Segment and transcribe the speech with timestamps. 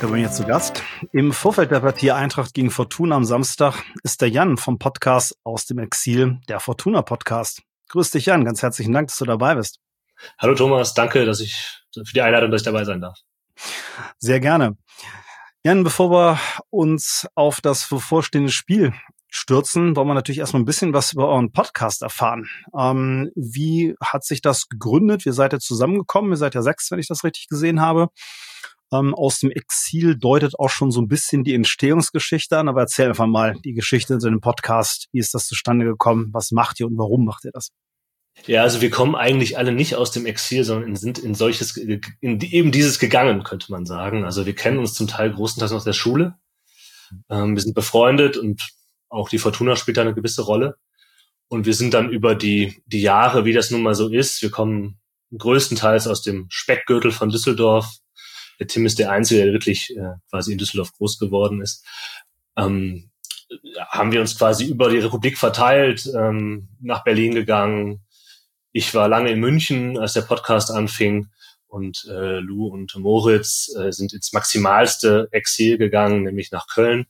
[0.00, 0.82] heute bei mir zu Gast.
[1.12, 5.66] Im Vorfeld der Partie Eintracht gegen Fortuna am Samstag ist der Jan vom Podcast aus
[5.66, 7.60] dem Exil, der Fortuna Podcast.
[7.90, 9.78] Grüß dich Jan, ganz herzlichen Dank, dass du dabei bist.
[10.38, 13.18] Hallo Thomas, danke, dass ich für die Einladung, dass ich dabei sein darf.
[14.16, 14.78] Sehr gerne.
[15.64, 18.94] Jan, bevor wir uns auf das bevorstehende Spiel
[19.28, 22.48] stürzen, wollen wir natürlich erstmal ein bisschen was über euren Podcast erfahren.
[22.74, 25.26] Ähm, wie hat sich das gegründet?
[25.26, 26.30] Wie seid ihr zusammengekommen?
[26.30, 28.08] Ihr seid ja sechs, wenn ich das richtig gesehen habe
[28.92, 33.08] ähm, aus dem Exil deutet auch schon so ein bisschen die Entstehungsgeschichte an, aber erzähl
[33.08, 35.08] einfach mal die Geschichte in so einem Podcast.
[35.12, 36.30] Wie ist das zustande gekommen?
[36.32, 37.70] Was macht ihr und warum macht ihr das?
[38.46, 42.40] Ja, also wir kommen eigentlich alle nicht aus dem Exil, sondern sind in solches, in
[42.40, 44.24] eben dieses gegangen, könnte man sagen.
[44.24, 46.34] Also wir kennen uns zum Teil großenteils aus der Schule.
[47.28, 48.62] Ähm, wir sind befreundet und
[49.08, 50.76] auch die Fortuna spielt da eine gewisse Rolle.
[51.48, 54.50] Und wir sind dann über die, die Jahre, wie das nun mal so ist, wir
[54.50, 55.00] kommen
[55.36, 57.96] größtenteils aus dem Speckgürtel von Düsseldorf,
[58.60, 61.84] der Tim ist der Einzige, der wirklich äh, quasi in Düsseldorf groß geworden ist.
[62.56, 63.10] Ähm,
[63.88, 68.04] haben wir uns quasi über die Republik verteilt, ähm, nach Berlin gegangen.
[68.72, 71.28] Ich war lange in München, als der Podcast anfing.
[71.66, 77.06] Und äh, Lou und Moritz äh, sind ins maximalste Exil gegangen, nämlich nach Köln,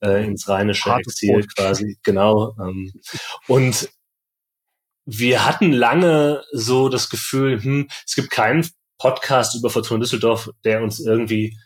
[0.00, 1.56] äh, ins rheinische Hartes Exil Brot.
[1.56, 2.56] quasi, genau.
[2.58, 2.92] Ähm,
[3.46, 3.90] und
[5.04, 8.66] wir hatten lange so das Gefühl, hm, es gibt keinen
[9.00, 11.56] Podcast über Fortuna Düsseldorf, der uns irgendwie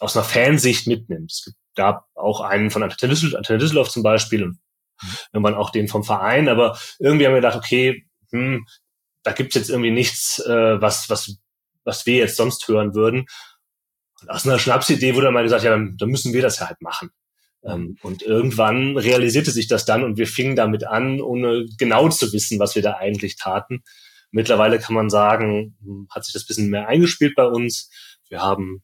[0.00, 1.30] aus einer Fansicht mitnimmt.
[1.32, 4.58] Es gab auch einen von Antenne Düsseldorf, zum Beispiel und
[5.02, 5.08] mhm.
[5.32, 8.66] irgendwann auch den vom Verein, aber irgendwie haben wir gedacht, okay, hm,
[9.22, 11.36] da gibt's jetzt irgendwie nichts, äh, was, was,
[11.84, 13.26] was wir jetzt sonst hören würden.
[14.20, 16.66] Und aus einer Schnapsidee wurde dann mal gesagt, ja, dann, dann müssen wir das ja
[16.66, 17.10] halt machen.
[17.64, 22.32] Ähm, und irgendwann realisierte sich das dann und wir fingen damit an, ohne genau zu
[22.32, 23.82] wissen, was wir da eigentlich taten.
[24.34, 25.76] Mittlerweile kann man sagen,
[26.10, 27.88] hat sich das bisschen mehr eingespielt bei uns.
[28.28, 28.82] Wir haben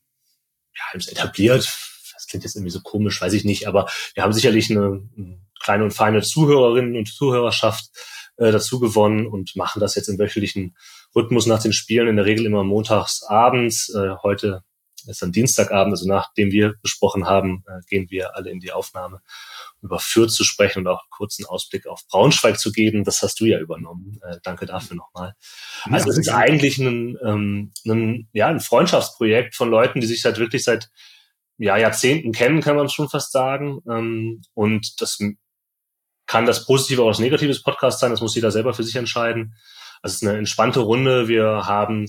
[0.76, 1.68] ja, es etabliert.
[2.14, 5.40] Das klingt jetzt irgendwie so komisch, weiß ich nicht, aber wir haben sicherlich eine, eine
[5.60, 7.90] kleine und feine Zuhörerinnen und Zuhörerschaft
[8.36, 10.76] äh, dazu gewonnen und machen das jetzt im wöchentlichen
[11.16, 13.92] Rhythmus nach den Spielen, in der Regel immer montags abends.
[13.92, 14.62] Äh, heute
[15.08, 19.20] ist dann Dienstagabend, also nachdem wir besprochen haben, äh, gehen wir alle in die Aufnahme
[19.82, 23.04] über Fürth zu sprechen und auch einen kurzen Ausblick auf Braunschweig zu geben.
[23.04, 24.20] Das hast du ja übernommen.
[24.22, 25.34] Äh, danke dafür nochmal.
[25.84, 30.38] Also es ist eigentlich ein, ähm, ein, ja, ein Freundschaftsprojekt von Leuten, die sich halt
[30.38, 30.90] wirklich seit
[31.56, 33.80] ja, Jahrzehnten kennen, kann man schon fast sagen.
[33.88, 35.18] Ähm, und das
[36.26, 38.10] kann das Positive oder das Negative des Podcasts sein.
[38.10, 39.54] Das muss jeder selber für sich entscheiden.
[40.02, 41.28] Also es ist eine entspannte Runde.
[41.28, 42.06] Wir haben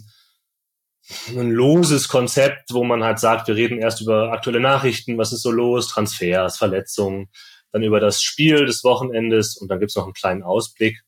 [1.30, 5.42] ein loses Konzept, wo man halt sagt, wir reden erst über aktuelle Nachrichten, was ist
[5.42, 7.30] so los, Transfers, Verletzungen,
[7.72, 11.02] dann über das Spiel des Wochenendes und dann gibt's noch einen kleinen Ausblick.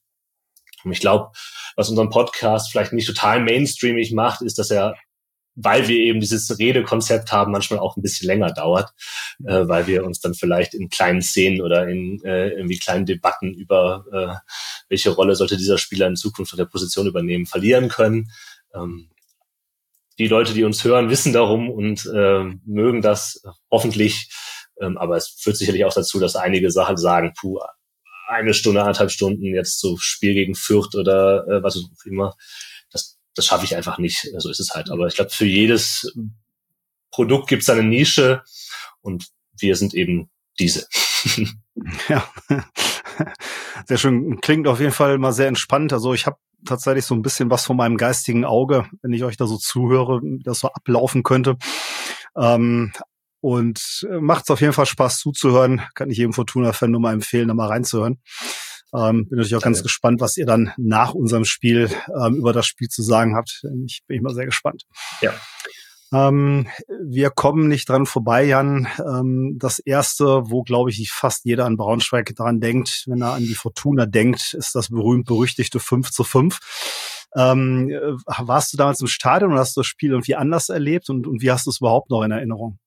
[0.84, 1.32] Und ich glaube,
[1.76, 4.96] was unseren Podcast vielleicht nicht total mainstreamig macht, ist, dass er,
[5.56, 8.92] weil wir eben dieses Redekonzept haben, manchmal auch ein bisschen länger dauert,
[9.46, 13.54] äh, weil wir uns dann vielleicht in kleinen Szenen oder in äh, irgendwie kleinen Debatten
[13.54, 14.52] über äh,
[14.90, 18.32] welche Rolle sollte dieser Spieler in Zukunft auf der Position übernehmen, verlieren können.
[18.74, 19.10] Ähm,
[20.20, 23.42] die Leute, die uns hören, wissen darum und äh, mögen das
[23.72, 24.30] hoffentlich.
[24.80, 27.60] Ähm, aber es führt sicherlich auch dazu, dass einige Sachen sagen, puh,
[28.28, 32.36] eine Stunde, anderthalb Stunden jetzt so Spiel gegen Fürth oder äh, was auch immer.
[32.92, 34.30] Das, das schaffe ich einfach nicht.
[34.38, 34.90] So ist es halt.
[34.90, 36.14] Aber ich glaube, für jedes
[37.12, 38.44] Produkt gibt es eine Nische
[39.02, 40.88] und wir sind eben diese.
[42.10, 42.28] ja,
[43.88, 44.40] sehr schön.
[44.42, 45.94] Klingt auf jeden Fall mal sehr entspannt.
[45.94, 49.38] Also ich habe tatsächlich so ein bisschen was von meinem geistigen Auge, wenn ich euch
[49.38, 51.58] da so zuhöre, das so ablaufen könnte.
[52.38, 52.94] Ähm,
[53.42, 55.82] und äh, macht es auf jeden Fall Spaß zuzuhören.
[55.96, 58.22] Kann ich jedem Fortuna-Fan nur mal empfehlen, da mal reinzuhören.
[58.96, 62.68] Ähm, bin natürlich auch ganz gespannt, was ihr dann nach unserem Spiel ähm, über das
[62.68, 63.64] Spiel zu sagen habt.
[63.86, 64.84] Ich bin mal sehr gespannt.
[65.22, 65.34] Ja.
[66.14, 66.68] Ähm,
[67.02, 68.88] wir kommen nicht dran vorbei, Jan.
[69.00, 73.44] Ähm, das erste, wo glaube ich fast jeder an Braunschweig dran denkt, wenn er an
[73.44, 76.60] die Fortuna denkt, ist das berühmt-berüchtigte 5 zu 5.
[77.36, 78.14] Ähm, äh,
[78.48, 81.42] warst du damals im Stadion und hast du das Spiel irgendwie anders erlebt und, und
[81.42, 82.78] wie hast du es überhaupt noch in Erinnerung?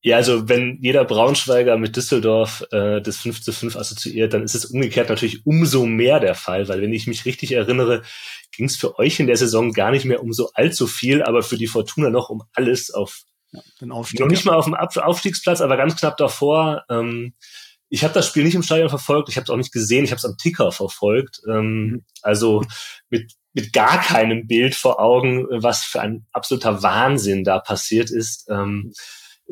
[0.00, 4.54] Ja, also wenn jeder Braunschweiger mit Düsseldorf äh, das 5 zu 5 assoziiert, dann ist
[4.54, 8.02] es umgekehrt natürlich umso mehr der Fall, weil wenn ich mich richtig erinnere,
[8.52, 11.42] ging es für euch in der Saison gar nicht mehr um so allzu viel, aber
[11.42, 14.20] für die Fortuna noch um alles auf ja, den Aufstieg.
[14.20, 16.84] Noch nicht mal auf dem Aufstiegsplatz, aber ganz knapp davor.
[16.88, 17.34] Ähm,
[17.88, 20.10] ich habe das Spiel nicht im Stadion verfolgt, ich habe es auch nicht gesehen, ich
[20.10, 21.40] habe es am Ticker verfolgt.
[21.48, 22.04] Ähm, mhm.
[22.22, 22.62] Also
[23.10, 28.46] mit, mit gar keinem Bild vor Augen, was für ein absoluter Wahnsinn da passiert ist.
[28.48, 28.92] Ähm,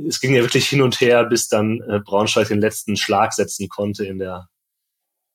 [0.08, 3.68] es ging ja wirklich hin und her, bis dann äh, Braunschweig den letzten Schlag setzen
[3.68, 4.48] konnte in der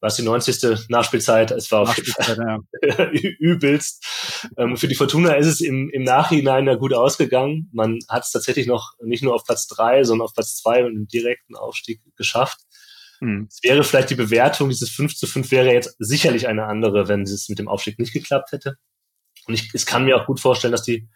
[0.02, 0.90] was die 90.
[0.90, 2.60] Nachspielzeit, es war auf ja.
[3.40, 4.04] übelst.
[4.58, 7.70] Ähm, für die Fortuna ist es im, im Nachhinein ja gut ausgegangen.
[7.72, 10.96] Man hat es tatsächlich noch nicht nur auf Platz drei, sondern auf Platz zwei und
[10.96, 12.62] im direkten Aufstieg geschafft.
[13.20, 13.48] Mhm.
[13.48, 17.22] Es wäre vielleicht die Bewertung, dieses 5 zu 5 wäre jetzt sicherlich eine andere, wenn
[17.22, 18.78] es mit dem Aufstieg nicht geklappt hätte.
[19.46, 21.08] Und ich, ich kann mir auch gut vorstellen, dass die,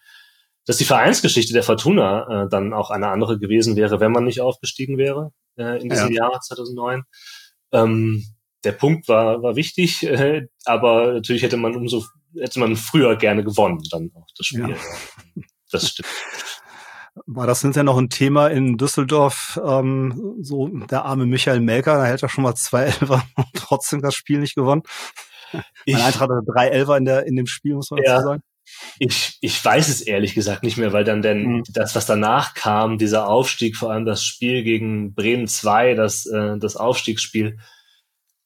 [0.66, 4.42] dass die Vereinsgeschichte der Fortuna äh, dann auch eine andere gewesen wäre, wenn man nicht
[4.42, 6.30] aufgestiegen wäre äh, in diesem ja.
[6.30, 7.04] Jahr 2009.
[7.72, 8.26] Ähm,
[8.64, 12.04] der Punkt war, war wichtig, äh, aber natürlich hätte man umso,
[12.38, 14.70] hätte man früher gerne gewonnen, dann auch das Spiel.
[14.70, 14.76] Ja.
[15.72, 16.08] Das stimmt.
[17.26, 22.06] War das hinterher noch ein Thema in Düsseldorf, ähm, so der arme Michael Melker, da
[22.06, 24.84] hält er schon mal zwei Elfer und trotzdem das Spiel nicht gewonnen.
[25.86, 28.28] Ich, mein Eintracht hatte drei Elfer in, der, in dem Spiel, muss man ja, dazu
[28.28, 28.44] sagen.
[29.00, 31.64] Ich, ich weiß es ehrlich gesagt nicht mehr, weil dann denn mhm.
[31.70, 36.58] das, was danach kam, dieser Aufstieg, vor allem das Spiel gegen Bremen 2, das, äh,
[36.58, 37.60] das Aufstiegsspiel,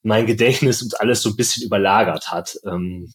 [0.01, 2.57] mein Gedächtnis und alles so ein bisschen überlagert hat.
[2.65, 3.13] Ähm,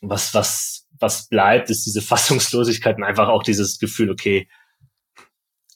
[0.00, 4.48] was, was, was bleibt, ist diese Fassungslosigkeit und einfach auch dieses Gefühl, okay,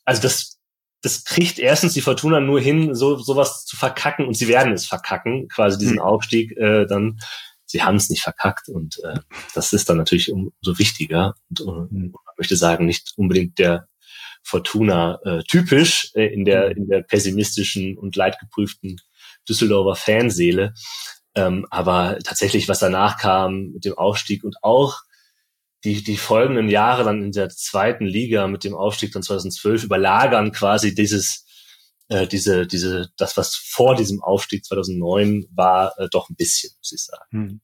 [0.04, 0.58] also das,
[1.02, 4.86] das kriegt erstens die Fortuna nur hin, so sowas zu verkacken und sie werden es
[4.86, 6.02] verkacken, quasi diesen mhm.
[6.02, 7.18] Aufstieg äh, dann.
[7.72, 9.18] Sie haben es nicht verkackt und äh,
[9.54, 12.10] das ist dann natürlich umso wichtiger und, und mhm.
[12.12, 13.88] man möchte sagen nicht unbedingt der
[14.42, 16.76] Fortuna äh, typisch äh, in der hm.
[16.76, 19.00] in der pessimistischen und leidgeprüften
[19.48, 20.74] Düsseldorfer Fanseele.
[21.34, 24.98] Ähm, aber tatsächlich, was danach kam mit dem Aufstieg und auch
[25.84, 30.52] die, die folgenden Jahre dann in der zweiten Liga mit dem Aufstieg dann 2012 überlagern
[30.52, 31.46] quasi dieses,
[32.12, 36.92] äh, diese, diese, das, was vor diesem Aufstieg 2009 war, äh, doch ein bisschen, muss
[36.92, 37.24] ich sagen.
[37.30, 37.60] Hm.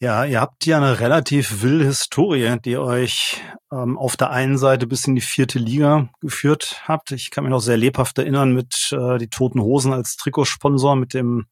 [0.00, 3.40] Ja, ihr habt ja eine relativ wilde Historie, die euch
[3.72, 7.12] ähm, auf der einen Seite bis in die vierte Liga geführt habt.
[7.12, 11.14] Ich kann mich noch sehr lebhaft erinnern mit äh, die Toten Hosen als Trikotsponsor mit
[11.14, 11.46] dem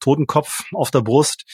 [0.00, 1.44] Totenkopf auf der Brust.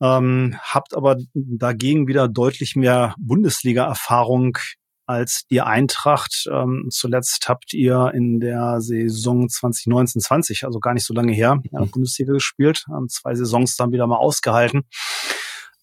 [0.00, 4.58] Ähm, habt aber dagegen wieder deutlich mehr Bundesliga-Erfahrung
[5.06, 6.48] als die Eintracht.
[6.50, 11.90] Ähm, zuletzt habt ihr in der Saison 2019-20, also gar nicht so lange her, mhm.
[11.90, 14.82] Bundesliga gespielt, haben zwei Saisons dann wieder mal ausgehalten.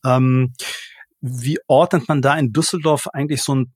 [0.06, 0.53] Ähm,
[1.23, 3.73] wie ordnet man da in Düsseldorf eigentlich so ein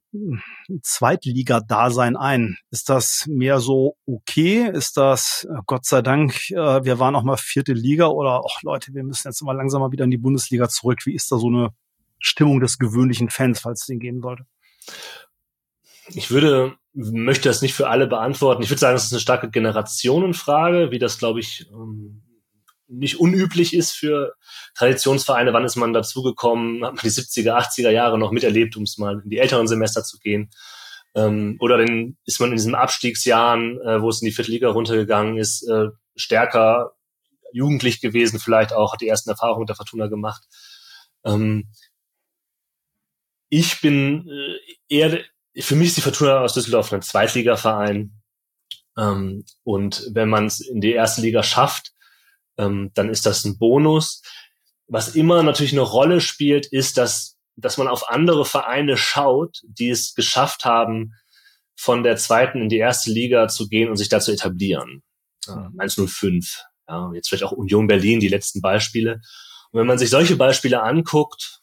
[0.82, 2.58] Zweitliga-Dasein ein?
[2.72, 4.68] Ist das mehr so okay?
[4.68, 8.64] Ist das, äh, Gott sei Dank, äh, wir waren auch mal vierte Liga oder, ach
[8.64, 11.06] Leute, wir müssen jetzt mal langsam mal wieder in die Bundesliga zurück.
[11.06, 11.70] Wie ist da so eine
[12.20, 14.48] Stimmung des gewöhnlichen Fans, falls es den geben sollte?
[16.10, 18.64] Ich würde, möchte das nicht für alle beantworten.
[18.64, 22.22] Ich würde sagen, es ist eine starke Generationenfrage, wie das, glaube ich, ähm,
[22.88, 24.36] nicht unüblich ist für
[24.76, 25.54] Traditionsvereine.
[25.54, 26.86] Wann ist man dazugekommen?
[26.86, 30.04] Hat man die 70er, 80er Jahre noch miterlebt, um es mal in die älteren Semester
[30.04, 30.52] zu gehen?
[31.16, 34.70] Ähm, oder dann ist man in diesen Abstiegsjahren, äh, wo es in die vierte Liga
[34.70, 36.92] runtergegangen ist, äh, stärker
[37.54, 40.44] jugendlich gewesen, vielleicht auch, hat die ersten Erfahrungen mit der Fortuna gemacht.
[41.24, 41.70] Ähm,
[43.50, 45.24] ich bin äh, eher,
[45.58, 48.22] für mich ist die Fortuna aus Düsseldorf ein Zweitligaverein.
[48.98, 51.94] Ähm, und wenn man es in die erste Liga schafft,
[52.58, 54.22] ähm, dann ist das ein Bonus.
[54.88, 59.90] Was immer natürlich eine Rolle spielt, ist, dass, dass man auf andere Vereine schaut, die
[59.90, 61.14] es geschafft haben,
[61.78, 65.04] von der zweiten in die erste Liga zu gehen und sich da zu etablieren.
[65.48, 69.22] Äh, 105, ja, jetzt vielleicht auch Union Berlin, die letzten Beispiele.
[69.72, 71.62] Und wenn man sich solche Beispiele anguckt,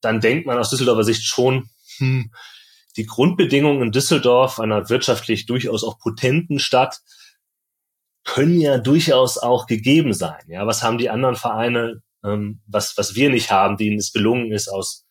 [0.00, 2.32] dann denkt man aus Düsseldorfer Sicht schon, hm,
[2.96, 7.00] die Grundbedingungen in Düsseldorf, einer wirtschaftlich durchaus auch potenten Stadt,
[8.24, 10.42] können ja durchaus auch gegeben sein.
[10.46, 14.52] Ja, was haben die anderen Vereine, ähm, was, was wir nicht haben, denen es gelungen
[14.52, 15.06] ist, aus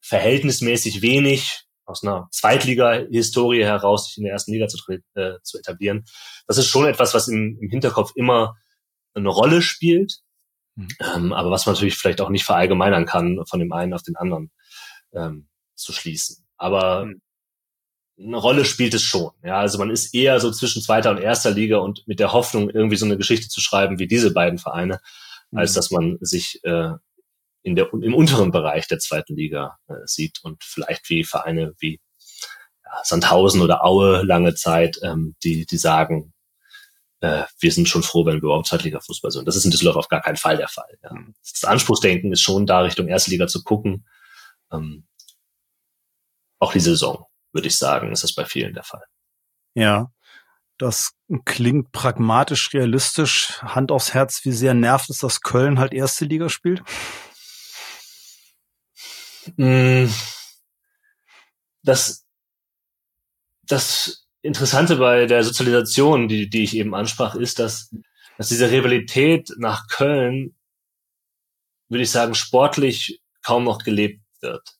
[0.00, 4.78] verhältnismäßig wenig, aus einer Zweitliga-Historie heraus, sich in der ersten Liga zu,
[5.14, 6.04] äh, zu etablieren.
[6.46, 8.56] Das ist schon etwas, was im, im Hinterkopf immer
[9.14, 10.20] eine Rolle spielt,
[10.76, 10.88] mhm.
[11.00, 14.16] ähm, aber was man natürlich vielleicht auch nicht verallgemeinern kann, von dem einen auf den
[14.16, 14.52] anderen
[15.12, 16.45] ähm, zu schließen.
[16.56, 17.20] Aber mhm
[18.18, 19.30] eine Rolle spielt es schon.
[19.42, 22.70] Ja, also man ist eher so zwischen zweiter und erster Liga und mit der Hoffnung,
[22.70, 25.00] irgendwie so eine Geschichte zu schreiben wie diese beiden Vereine,
[25.50, 25.58] mhm.
[25.58, 26.90] als dass man sich äh,
[27.62, 32.00] in der, im unteren Bereich der zweiten Liga äh, sieht und vielleicht wie Vereine wie
[32.84, 36.32] ja, Sandhausen oder Aue lange Zeit, ähm, die, die sagen,
[37.20, 39.46] äh, wir sind schon froh, wenn wir überhaupt Zweitliga-Fußball sind.
[39.46, 40.98] Das ist in Düsseldorf auf gar keinen Fall der Fall.
[41.02, 41.12] Ja.
[41.12, 41.34] Mhm.
[41.42, 44.06] Das Anspruchsdenken ist schon da Richtung erste Liga zu gucken.
[44.72, 45.06] Ähm,
[46.58, 49.04] auch die Saison würde ich sagen, ist das bei vielen der Fall.
[49.74, 50.10] Ja,
[50.78, 51.12] das
[51.44, 53.62] klingt pragmatisch, realistisch.
[53.62, 56.82] Hand aufs Herz, wie sehr nervt es, dass Köln halt erste Liga spielt?
[59.56, 60.06] Mm.
[61.82, 62.26] Das,
[63.62, 67.90] das Interessante bei der Sozialisation, die, die ich eben ansprach, ist, dass
[68.36, 70.54] dass diese Rivalität nach Köln,
[71.88, 74.75] würde ich sagen, sportlich kaum noch gelebt wird.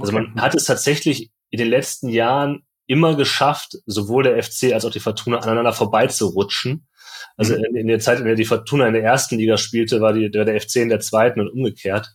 [0.00, 4.84] Also man hat es tatsächlich in den letzten Jahren immer geschafft, sowohl der FC als
[4.84, 6.88] auch die Fortuna aneinander vorbeizurutschen.
[7.36, 7.64] Also mhm.
[7.64, 10.32] in, in, der Zeit, in der die Fortuna in der ersten Liga spielte, war, die,
[10.34, 12.14] war der FC in der zweiten und umgekehrt.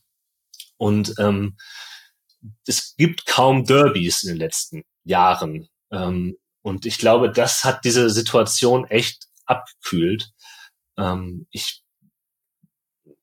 [0.78, 1.58] Und ähm,
[2.66, 5.68] es gibt kaum Derbys in den letzten Jahren.
[5.92, 10.32] Ähm, und ich glaube, das hat diese Situation echt abgekühlt.
[10.98, 11.84] Ähm, ich,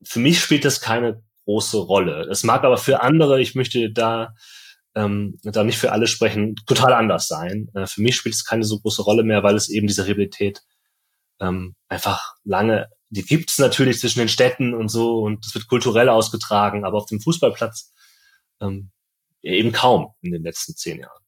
[0.02, 2.26] für mich spielt das keine große Rolle.
[2.30, 4.34] Es mag aber für andere, ich möchte da
[4.94, 7.68] ähm, da nicht für alle sprechen, total anders sein.
[7.74, 10.62] Äh, für mich spielt es keine so große Rolle mehr, weil es eben diese Rivalität
[11.40, 15.68] ähm, einfach lange, die gibt es natürlich zwischen den Städten und so und es wird
[15.68, 17.92] kulturell ausgetragen, aber auf dem Fußballplatz
[18.60, 18.90] ähm,
[19.42, 21.22] eben kaum in den letzten zehn Jahren.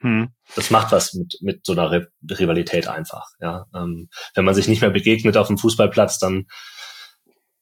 [0.00, 0.34] Hm.
[0.56, 3.26] Das macht was mit, mit so einer Rivalität einfach.
[3.40, 6.46] Ja, ähm, wenn man sich nicht mehr begegnet auf dem Fußballplatz, dann,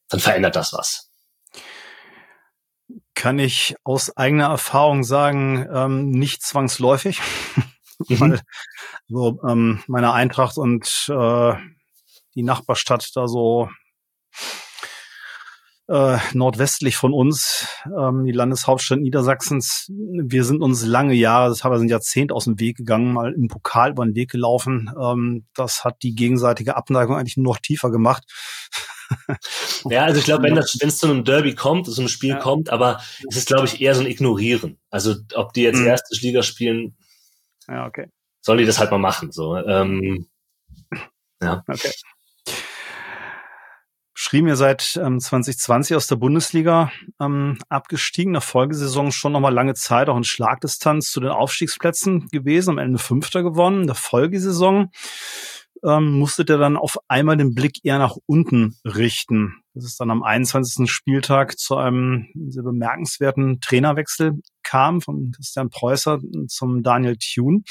[0.08, 1.09] dann verändert das was
[3.20, 7.20] kann ich aus eigener Erfahrung sagen, ähm, nicht zwangsläufig.
[8.08, 8.18] Mhm.
[8.20, 8.40] Weil
[9.08, 11.52] so ähm, meine Eintracht und äh,
[12.34, 13.68] die Nachbarstadt da so
[15.88, 19.90] äh, nordwestlich von uns, ähm, die Landeshauptstadt Niedersachsens.
[19.90, 23.34] Wir sind uns lange Jahre, das haben wir ein Jahrzehnt aus dem Weg gegangen, mal
[23.34, 24.90] im Pokal über den Weg gelaufen.
[24.98, 28.24] Ähm, das hat die gegenseitige Abneigung eigentlich nur noch tiefer gemacht.
[29.90, 32.30] ja, also ich glaube, wenn das, wenn es zu einem Derby kommt, zu einem Spiel
[32.30, 32.38] ja.
[32.38, 34.78] kommt, aber es ist, glaube ich, eher so ein Ignorieren.
[34.90, 35.86] Also ob die jetzt mhm.
[35.86, 36.96] erste Liga spielen,
[37.68, 38.08] ja, okay.
[38.40, 39.32] sollen die das halt mal machen.
[39.32, 40.26] So, ähm,
[41.42, 41.64] ja.
[41.66, 41.92] Okay.
[44.22, 49.72] Schrieben ihr seit ähm, 2020 aus der Bundesliga ähm, abgestiegen, nach Folgesaison schon nochmal lange
[49.72, 53.80] Zeit auch in Schlagdistanz zu den Aufstiegsplätzen gewesen, am Ende Fünfter gewonnen.
[53.80, 54.90] In der Folgesaison
[55.84, 59.62] ähm, musstet ihr dann auf einmal den Blick eher nach unten richten.
[59.74, 60.90] Das ist dann am 21.
[60.90, 67.62] Spieltag zu einem sehr bemerkenswerten Trainerwechsel kam, von Christian Preußer zum Daniel Thune.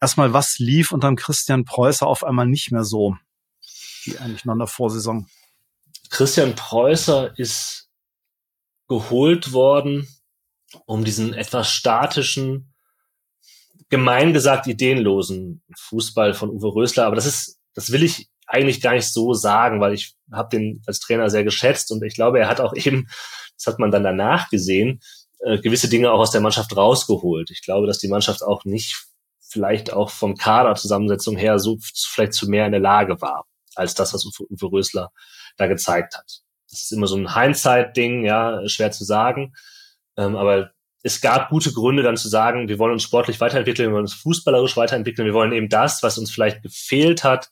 [0.00, 3.16] Erstmal, was lief unter Christian Preußer auf einmal nicht mehr so,
[4.04, 5.26] wie eigentlich noch in der Vorsaison?
[6.08, 7.88] Christian Preußer ist
[8.88, 10.08] geholt worden,
[10.86, 12.69] um diesen etwas statischen,
[13.90, 18.94] gemein gesagt ideenlosen Fußball von Uwe Rösler, aber das ist, das will ich eigentlich gar
[18.94, 22.48] nicht so sagen, weil ich habe den als Trainer sehr geschätzt und ich glaube, er
[22.48, 23.08] hat auch eben,
[23.56, 25.00] das hat man dann danach gesehen,
[25.40, 27.50] äh, gewisse Dinge auch aus der Mannschaft rausgeholt.
[27.50, 29.06] Ich glaube, dass die Mannschaft auch nicht
[29.40, 34.14] vielleicht auch vom Kaderzusammensetzung her so vielleicht zu mehr in der Lage war, als das,
[34.14, 35.12] was Uwe Rösler
[35.56, 36.42] da gezeigt hat.
[36.70, 39.54] Das ist immer so ein Hindsight-Ding, ja, schwer zu sagen.
[40.16, 40.70] Ähm, aber
[41.02, 44.14] es gab gute Gründe dann zu sagen, wir wollen uns sportlich weiterentwickeln, wir wollen uns
[44.14, 47.50] fußballerisch weiterentwickeln, wir wollen eben das, was uns vielleicht gefehlt hat,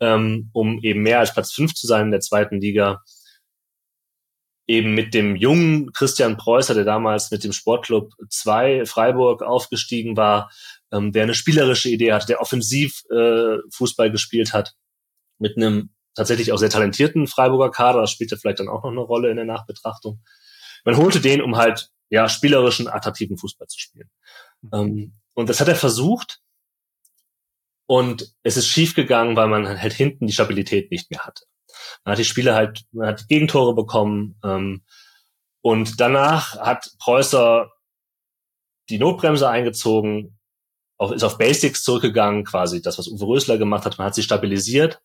[0.00, 3.02] ähm, um eben mehr als Platz fünf zu sein in der zweiten Liga,
[4.66, 10.50] eben mit dem jungen Christian Preußer, der damals mit dem Sportclub 2 Freiburg aufgestiegen war,
[10.92, 14.74] ähm, der eine spielerische Idee hatte, der offensiv äh, Fußball gespielt hat,
[15.38, 19.00] mit einem tatsächlich auch sehr talentierten Freiburger Kader, das spielte vielleicht dann auch noch eine
[19.00, 20.20] Rolle in der Nachbetrachtung.
[20.84, 24.10] Man holte den, um halt ja, spielerischen, attraktiven Fußball zu spielen.
[24.62, 24.70] Mhm.
[24.72, 26.40] Ähm, und das hat er versucht.
[27.86, 31.44] Und es ist schiefgegangen, weil man halt hinten die Stabilität nicht mehr hatte.
[32.04, 34.38] Man hat die Spiele halt, man hat Gegentore bekommen.
[34.44, 34.84] Ähm,
[35.62, 37.70] und danach hat Preußer
[38.90, 40.38] die Notbremse eingezogen,
[40.98, 43.98] auf, ist auf Basics zurückgegangen, quasi das, was Uwe Rösler gemacht hat.
[43.98, 45.00] Man hat sie stabilisiert.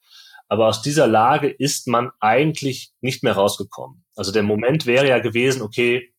[0.49, 4.03] Aber aus dieser Lage ist man eigentlich nicht mehr rausgekommen.
[4.15, 6.12] Also der Moment wäre ja gewesen, okay,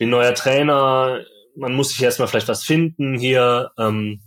[0.00, 1.20] bin neuer Trainer,
[1.54, 4.22] man muss sich erstmal vielleicht was finden hier ähm,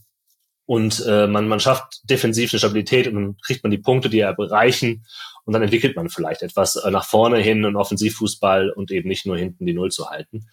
[0.66, 4.20] und äh, man, man schafft defensiv eine Stabilität und dann kriegt man die Punkte, die
[4.20, 5.04] er erreichen
[5.46, 9.26] und dann entwickelt man vielleicht etwas äh, nach vorne hin und Offensivfußball und eben nicht
[9.26, 10.48] nur hinten die Null zu halten.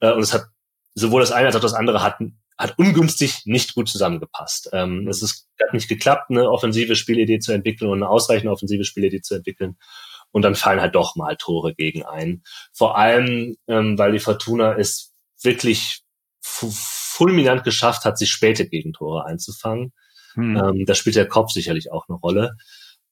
[0.00, 0.46] Äh, und es hat
[0.94, 2.16] sowohl das eine als auch das andere hat,
[2.58, 4.70] hat ungünstig nicht gut zusammengepasst.
[4.72, 8.84] Ähm, es ist, hat nicht geklappt, eine offensive Spielidee zu entwickeln und eine ausreichende offensive
[8.84, 9.76] Spielidee zu entwickeln
[10.34, 12.42] und dann fallen halt doch mal Tore gegen ein.
[12.72, 16.02] Vor allem, ähm, weil die Fortuna es wirklich
[16.42, 19.92] fulminant geschafft hat, sich späte Gegentore einzufangen.
[20.34, 20.56] Hm.
[20.56, 22.56] Ähm, da spielt der Kopf sicherlich auch eine Rolle.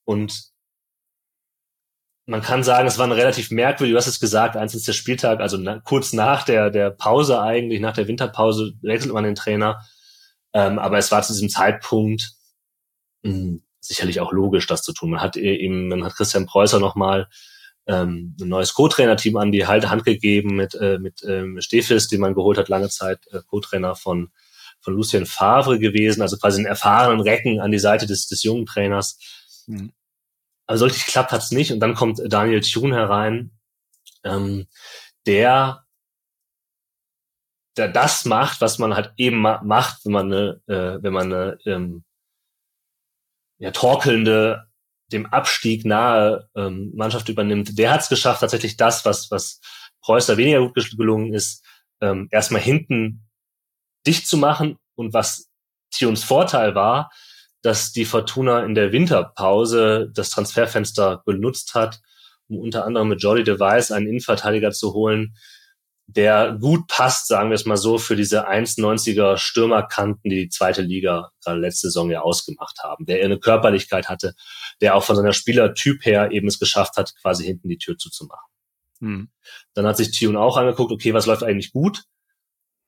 [0.03, 0.51] Und
[2.25, 4.93] man kann sagen, es war ein relativ merkwürdig, du hast es gesagt, eins ist der
[4.93, 9.35] Spieltag, also na, kurz nach der, der Pause eigentlich, nach der Winterpause wechselt man den
[9.35, 9.79] Trainer.
[10.51, 12.33] Ähm, aber es war zu diesem Zeitpunkt
[13.21, 15.11] mh, hm, sicherlich auch logisch, das zu tun.
[15.11, 17.27] Man hat eben, man hat Christian Preußer nochmal
[17.85, 22.33] ähm, ein neues Co-Trainer-Team an die Hand gegeben mit, äh, mit ähm, Stefis, den man
[22.33, 24.31] geholt hat, lange Zeit äh, Co-Trainer von,
[24.79, 28.65] von Lucien Favre gewesen, also quasi einen erfahrenen Recken an die Seite des, des jungen
[28.65, 29.17] Trainers.
[29.65, 29.93] Mhm.
[30.65, 31.71] also richtig klappt hat's nicht.
[31.71, 33.51] Und dann kommt Daniel Thune herein,
[34.23, 34.67] ähm,
[35.25, 35.83] der,
[37.77, 41.33] der das macht, was man halt eben ma macht, wenn man eine, äh, wenn man
[41.33, 42.03] eine ähm,
[43.63, 44.65] ja, torkelnde,
[45.13, 47.77] dem Abstieg nahe ähm, Mannschaft übernimmt.
[47.77, 49.61] Der hat es geschafft, tatsächlich das, was, was
[50.01, 51.63] Preußer weniger gut gelungen ist,
[52.01, 53.25] ähm, erstmal hinten
[54.05, 55.49] dicht zu machen und was
[55.93, 57.09] Tions Vorteil war,
[57.61, 62.01] dass die Fortuna in der Winterpause das Transferfenster benutzt hat,
[62.49, 65.37] um unter anderem mit Jordi Device einen Innenverteidiger zu holen,
[66.07, 70.81] der gut passt, sagen wir es mal so, für diese 1,90er Stürmerkanten, die die zweite
[70.81, 74.35] Liga gerade letzte Saison ja ausgemacht haben, der eine Körperlichkeit hatte,
[74.81, 78.49] der auch von seiner Spielertyp her eben es geschafft hat, quasi hinten die Tür zuzumachen.
[78.99, 79.29] Hm.
[79.73, 82.03] Dann hat sich Tune auch angeguckt, okay, was läuft eigentlich gut?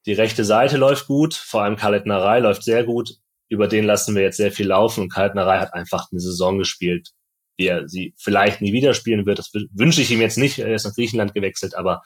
[0.05, 3.15] Die rechte Seite läuft gut, vor allem Kaletnerei läuft sehr gut.
[3.47, 7.11] Über den lassen wir jetzt sehr viel laufen und Kaletnerei hat einfach eine Saison gespielt,
[7.57, 9.39] wie er sie vielleicht nie wieder spielen wird.
[9.39, 10.59] Das wünsche ich ihm jetzt nicht.
[10.59, 12.03] Er ist nach Griechenland gewechselt, aber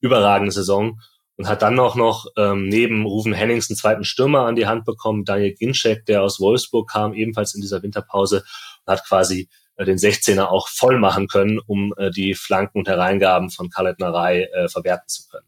[0.00, 1.00] überragende Saison
[1.36, 4.84] und hat dann auch noch ähm, neben Rufen Hennings einen zweiten Stürmer an die Hand
[4.84, 8.44] bekommen, Daniel Ginczek, der aus Wolfsburg kam, ebenfalls in dieser Winterpause
[8.84, 12.88] und hat quasi äh, den 16er auch voll machen können, um äh, die Flanken und
[12.88, 15.46] Hereingaben von Kaletnerei äh, verwerten zu können.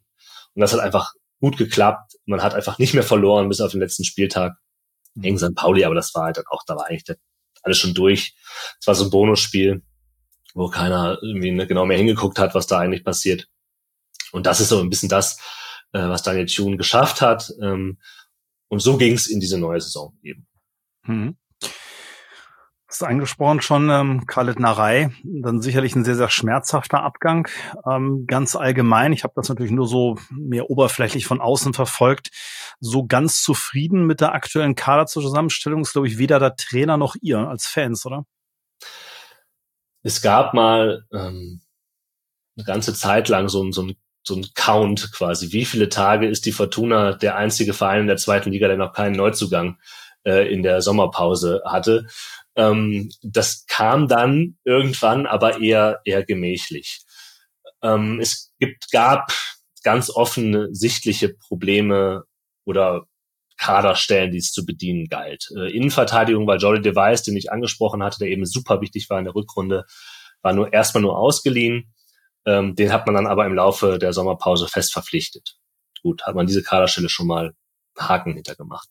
[0.54, 2.16] Und das hat einfach gut geklappt.
[2.26, 4.56] Man hat einfach nicht mehr verloren bis auf den letzten Spieltag
[5.14, 5.38] gegen mhm.
[5.40, 5.54] St.
[5.54, 7.16] Pauli, aber das war halt dann auch, da war eigentlich der,
[7.62, 8.34] alles schon durch.
[8.80, 9.82] Es war so ein Bonusspiel,
[10.54, 13.48] wo keiner irgendwie genau mehr hingeguckt hat, was da eigentlich passiert.
[14.32, 15.38] Und das ist so ein bisschen das,
[15.92, 17.52] äh, was Daniel Thune geschafft hat.
[17.60, 17.98] Ähm,
[18.68, 20.46] und so ging es in diese neue Saison eben.
[21.04, 21.36] Mhm.
[21.60, 27.46] Das ist angesprochen schon, ähm, Khaled Narei, dann sicherlich ein sehr, sehr schmerzhafter Abgang.
[27.86, 32.30] Ähm, ganz allgemein, ich habe das natürlich nur so mehr oberflächlich von außen verfolgt.
[32.80, 37.40] So ganz zufrieden mit der aktuellen Kaderzusammenstellung ist, glaube ich, weder der Trainer noch ihr
[37.40, 38.24] als Fans, oder?
[40.02, 41.60] Es gab mal ähm,
[42.56, 43.96] eine ganze Zeit lang so, so ein
[44.28, 45.52] so ein Count quasi.
[45.52, 48.92] Wie viele Tage ist die Fortuna der einzige Verein in der zweiten Liga, der noch
[48.92, 49.78] keinen Neuzugang
[50.24, 52.06] äh, in der Sommerpause hatte?
[52.54, 57.00] Ähm, das kam dann irgendwann, aber eher eher gemächlich.
[57.82, 59.32] Ähm, es gibt gab
[59.82, 62.24] ganz offene sichtliche Probleme
[62.64, 63.06] oder
[63.56, 65.48] Kaderstellen, die es zu bedienen galt.
[65.56, 69.24] Äh, Innenverteidigung war Jordi Device, den ich angesprochen hatte, der eben super wichtig war in
[69.24, 69.84] der Rückrunde,
[70.42, 71.92] war nur erstmal nur ausgeliehen.
[72.48, 75.56] Ähm, den hat man dann aber im Laufe der Sommerpause fest verpflichtet.
[76.02, 77.52] Gut, hat man diese Kaderstelle schon mal
[77.98, 78.88] Haken hintergemacht.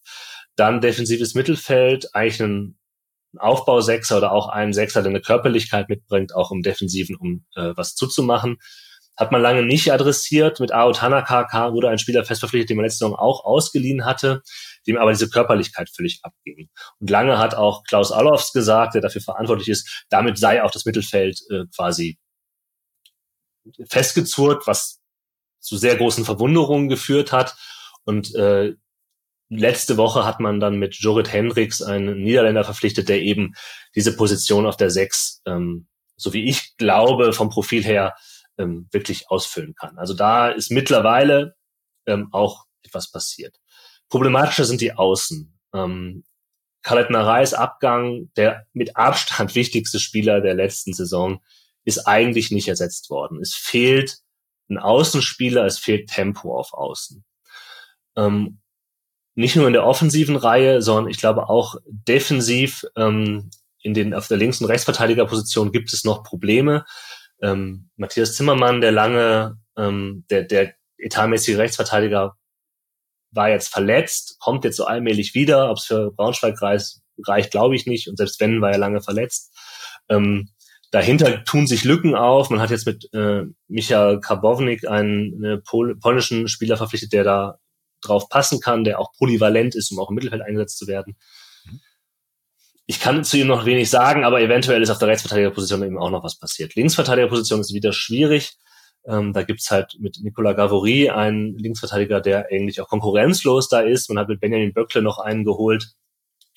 [0.56, 2.78] Dann defensives Mittelfeld, eigentlich ein
[3.40, 7.96] Aufbausechser oder auch ein Sechser, der eine Körperlichkeit mitbringt, auch im Defensiven, um äh, was
[7.96, 8.58] zuzumachen.
[9.16, 10.60] Hat man lange nicht adressiert.
[10.60, 14.44] Mit Ao Tanaka wurde ein Spieler fest verpflichtet, den man letzte Saison auch ausgeliehen hatte,
[14.86, 16.70] dem aber diese Körperlichkeit völlig abging.
[17.00, 20.86] Und lange hat auch Klaus Allofs gesagt, der dafür verantwortlich ist, damit sei auch das
[20.86, 22.20] Mittelfeld äh, quasi
[23.90, 25.02] festgezurrt, was
[25.60, 27.56] zu sehr großen Verwunderungen geführt hat.
[28.04, 28.74] Und äh,
[29.50, 33.54] letzte Woche hat man dann mit Jorrit Hendricks einen Niederländer verpflichtet, der eben
[33.96, 38.16] diese Position auf der Sechs, ähm, so wie ich glaube, vom Profil her
[38.58, 39.98] ähm, wirklich ausfüllen kann.
[39.98, 41.56] Also da ist mittlerweile
[42.06, 43.58] ähm, auch etwas passiert.
[44.10, 45.58] Problematischer sind die Außen.
[45.74, 46.24] Ähm,
[46.84, 51.42] Khaled Narais Abgang, der mit Abstand wichtigste Spieler der letzten Saison,
[51.88, 53.40] ist eigentlich nicht ersetzt worden.
[53.42, 54.18] Es fehlt
[54.70, 57.24] ein Außenspieler, es fehlt Tempo auf Außen.
[58.18, 58.60] Ähm,
[59.36, 64.28] nicht nur in der offensiven Reihe, sondern ich glaube auch defensiv ähm, in den auf
[64.28, 66.84] der Links- und Rechtsverteidigerposition gibt es noch Probleme.
[67.42, 72.36] Ähm, Matthias Zimmermann, der lange, ähm, der, der etatmäßige Rechtsverteidiger,
[73.32, 75.72] war jetzt verletzt, kommt jetzt so allmählich wieder.
[75.72, 78.10] Ob es für Braunschweig reicht, reicht glaube ich nicht.
[78.10, 79.56] Und selbst wenn, war er lange verletzt.
[80.10, 80.50] Ähm,
[80.92, 82.50] dahinter tun sich Lücken auf.
[82.50, 87.60] Man hat jetzt mit äh, Michael Karbownik einen äh, Pol polnischen Spieler verpflichtet, der da
[88.02, 91.18] drauf passen kann, der auch polyvalent ist, um auch im Mittelfeld eingesetzt zu werden.
[92.86, 96.10] Ich kann zu ihm noch wenig sagen, aber eventuell ist auf der Rechtsverteidigerposition eben auch
[96.10, 96.76] noch was passiert.
[96.76, 98.54] Linksverteidigerposition ist wieder schwierig.
[99.06, 104.10] Ähm, da gibt's halt mit Nicolas Gavory einen Linksverteidiger, der eigentlich auch konkurrenzlos da ist.
[104.10, 105.96] Man hat mit Benjamin Böckle noch einen geholt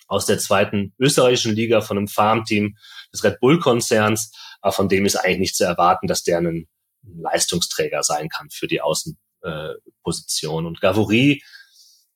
[0.07, 2.77] aus der zweiten österreichischen Liga von einem Farmteam
[3.13, 6.69] des Red Bull-Konzerns, aber von dem ist eigentlich nicht zu erwarten, dass der ein
[7.03, 10.65] Leistungsträger sein kann für die Außenposition.
[10.65, 11.43] Äh, und Gavory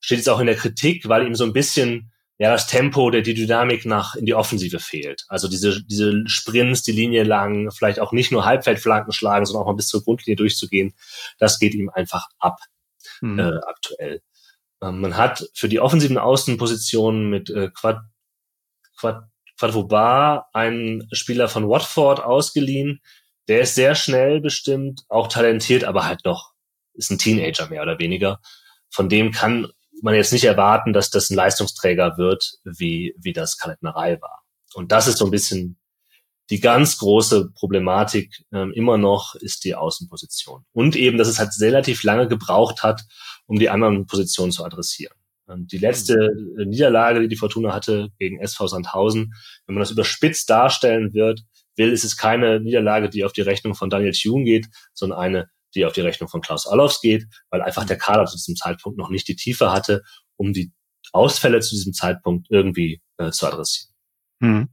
[0.01, 3.23] steht jetzt auch in der Kritik, weil ihm so ein bisschen ja das Tempo, der
[3.23, 5.25] die Dynamik nach in die Offensive fehlt.
[5.29, 9.69] Also diese diese Sprints, die Linie lang, vielleicht auch nicht nur Halbfeldflanken schlagen, sondern auch
[9.69, 10.95] mal bis zur Grundlinie durchzugehen,
[11.39, 12.59] das geht ihm einfach ab
[13.21, 13.39] mhm.
[13.39, 14.23] äh, aktuell.
[14.83, 18.01] Ähm, man hat für die offensiven Außenpositionen mit äh, Quad,
[18.99, 23.01] Quad Quadvobar, ein Spieler von Watford, ausgeliehen.
[23.49, 26.53] Der ist sehr schnell bestimmt, auch talentiert, aber halt noch
[26.95, 28.41] ist ein Teenager mehr oder weniger.
[28.91, 29.69] Von dem kann
[30.03, 34.43] man jetzt nicht erwarten, dass das ein Leistungsträger wird, wie, wie das Kaletnerei war.
[34.75, 35.79] Und das ist so ein bisschen
[36.51, 40.65] die ganz große Problematik ähm, immer noch ist die Außenposition.
[40.73, 43.03] Und eben, dass es halt relativ lange gebraucht hat,
[43.47, 45.17] um die anderen Positionen zu adressieren.
[45.47, 46.15] Und die letzte
[46.59, 49.35] äh, Niederlage, die die Fortuna hatte gegen SV Sandhausen,
[49.67, 51.43] wenn man das überspitzt darstellen wird,
[51.77, 55.49] will, ist es keine Niederlage, die auf die Rechnung von Daniel Thune geht, sondern eine,
[55.75, 58.99] die auf die Rechnung von Klaus Allofs geht, weil einfach der Kader zu diesem Zeitpunkt
[58.99, 60.03] noch nicht die Tiefe hatte,
[60.37, 60.73] um die
[61.13, 63.93] Ausfälle zu diesem Zeitpunkt irgendwie äh, zu adressieren.
[64.41, 64.69] Hm.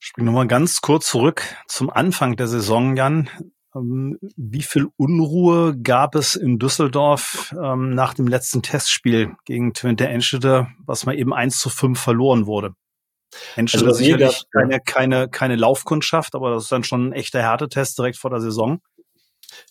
[0.00, 3.28] Ich springe nochmal ganz kurz zurück zum Anfang der Saison, Jan.
[3.76, 10.08] Ähm, wie viel Unruhe gab es in Düsseldorf ähm, nach dem letzten Testspiel gegen Twente
[10.08, 12.74] Enschede, was mal eben 1 zu 5 verloren wurde?
[13.54, 17.98] Enschede also sicherlich keine, keine, keine Laufkundschaft, aber das ist dann schon ein echter Härtetest
[17.98, 18.80] direkt vor der Saison.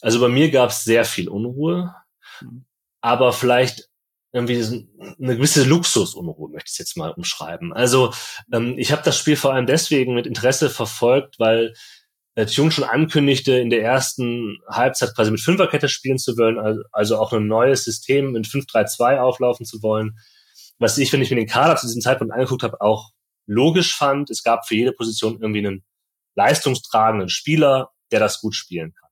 [0.01, 1.95] Also bei mir gab es sehr viel Unruhe,
[2.39, 2.65] hm.
[3.01, 3.89] aber vielleicht
[4.33, 7.71] irgendwie eine gewisse Luxusunruhe, möchte ich jetzt mal umschreiben.
[7.71, 8.13] Also
[8.51, 11.73] ähm, ich habe das Spiel vor allem deswegen mit Interesse verfolgt, weil
[12.35, 17.31] Tune schon ankündigte, in der ersten Halbzeit quasi mit Fünferkette spielen zu wollen, also, auch
[17.31, 20.19] ein neues System mit 5-3-2 auflaufen zu wollen.
[20.77, 23.11] Was ich, wenn ich mir den Kader zu diesem Zeitpunkt angeguckt habe, auch
[23.45, 24.29] logisch fand.
[24.29, 25.85] Es gab für jede Position irgendwie einen
[26.35, 29.09] leistungstragenden Spieler, der das gut spielen kann.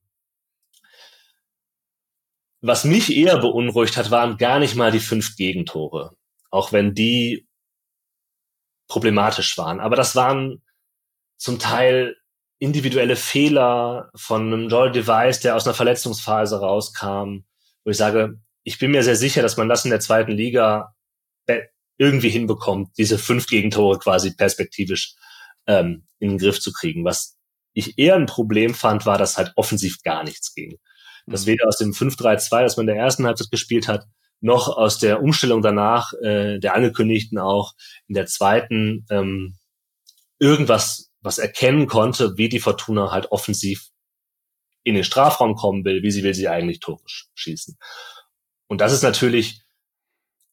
[2.62, 6.16] Was mich eher beunruhigt hat, waren gar nicht mal die fünf Gegentore,
[6.50, 7.48] auch wenn die
[8.88, 9.80] problematisch waren.
[9.80, 10.62] Aber das waren
[11.38, 12.16] zum Teil
[12.60, 17.46] individuelle Fehler von einem Joel Device, der aus einer Verletzungsphase rauskam,
[17.84, 20.96] wo ich sage, ich bin mir sehr sicher, dass man das in der zweiten Liga
[21.98, 25.16] irgendwie hinbekommt, diese fünf Gegentore quasi perspektivisch
[25.68, 27.06] ähm, in den Griff zu kriegen.
[27.06, 27.38] Was
[27.74, 30.80] ich eher ein Problem fand, war, dass halt offensiv gar nichts ging
[31.26, 31.52] dass mhm.
[31.52, 34.06] weder aus dem 5-3-2, das man in der ersten Halbzeit gespielt hat,
[34.42, 37.74] noch aus der Umstellung danach, äh, der angekündigten auch
[38.08, 39.56] in der zweiten, ähm,
[40.40, 43.90] irgendwas was erkennen konnte, wie die Fortuna halt offensiv
[44.84, 47.78] in den Strafraum kommen will, wie sie will sie eigentlich Tore schießen.
[48.68, 49.64] Und das ist natürlich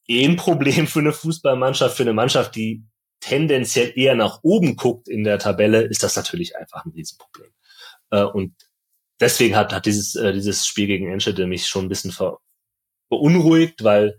[0.07, 2.85] eh ein Problem für eine Fußballmannschaft, für eine Mannschaft, die
[3.21, 7.53] tendenziell eher nach oben guckt in der Tabelle, ist das natürlich einfach ein Riesenproblem.
[8.11, 8.55] Äh, und
[9.21, 12.15] deswegen hat, hat dieses, äh, dieses Spiel gegen Enschede mich schon ein bisschen
[13.11, 14.19] beunruhigt, weil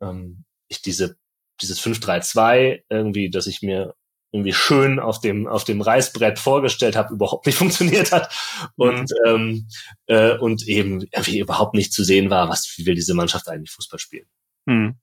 [0.00, 1.18] ähm, ich diese,
[1.60, 3.94] dieses 5-3-2 irgendwie, dass ich mir
[4.32, 8.32] irgendwie schön auf dem auf dem Reißbrett vorgestellt habe, überhaupt nicht funktioniert hat
[8.76, 9.26] und mhm.
[9.26, 9.68] ähm,
[10.06, 13.70] äh, und eben irgendwie überhaupt nicht zu sehen war, was wie will diese Mannschaft eigentlich
[13.70, 14.26] Fußball spielen.
[14.66, 14.96] Mhm.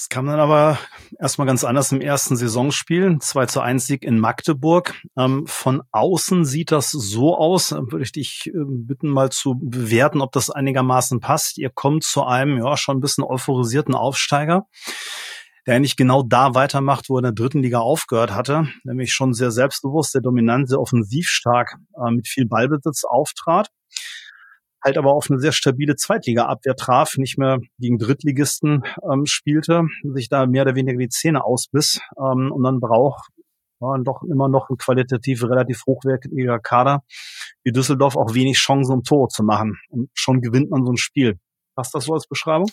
[0.00, 0.78] Es kam dann aber
[1.18, 3.18] erstmal ganz anders im ersten Saisonspiel.
[3.20, 4.94] 2 zu 1 Sieg in Magdeburg.
[5.14, 10.22] Ähm, von außen sieht das so aus, würde ich dich äh, bitten, mal zu bewerten,
[10.22, 11.58] ob das einigermaßen passt.
[11.58, 14.68] Ihr kommt zu einem, ja, schon ein bisschen euphorisierten Aufsteiger,
[15.66, 19.34] der eigentlich genau da weitermacht, wo er in der dritten Liga aufgehört hatte, nämlich schon
[19.34, 23.68] sehr selbstbewusst, sehr dominant, sehr offensiv stark, äh, mit viel Ballbesitz auftrat
[24.82, 29.82] halt aber auf eine sehr stabile Zweitliga-Abwehr traf, nicht mehr gegen Drittligisten ähm, spielte,
[30.14, 33.28] sich da mehr oder weniger die Zähne ausbiss ähm, und dann braucht
[33.80, 37.02] ja, doch immer noch ein qualitativ relativ hochwertiger Kader
[37.62, 39.78] wie Düsseldorf auch wenig Chancen, um Tore zu machen.
[39.88, 41.38] Und schon gewinnt man so ein Spiel.
[41.74, 42.70] Passt das so als Beschreibung?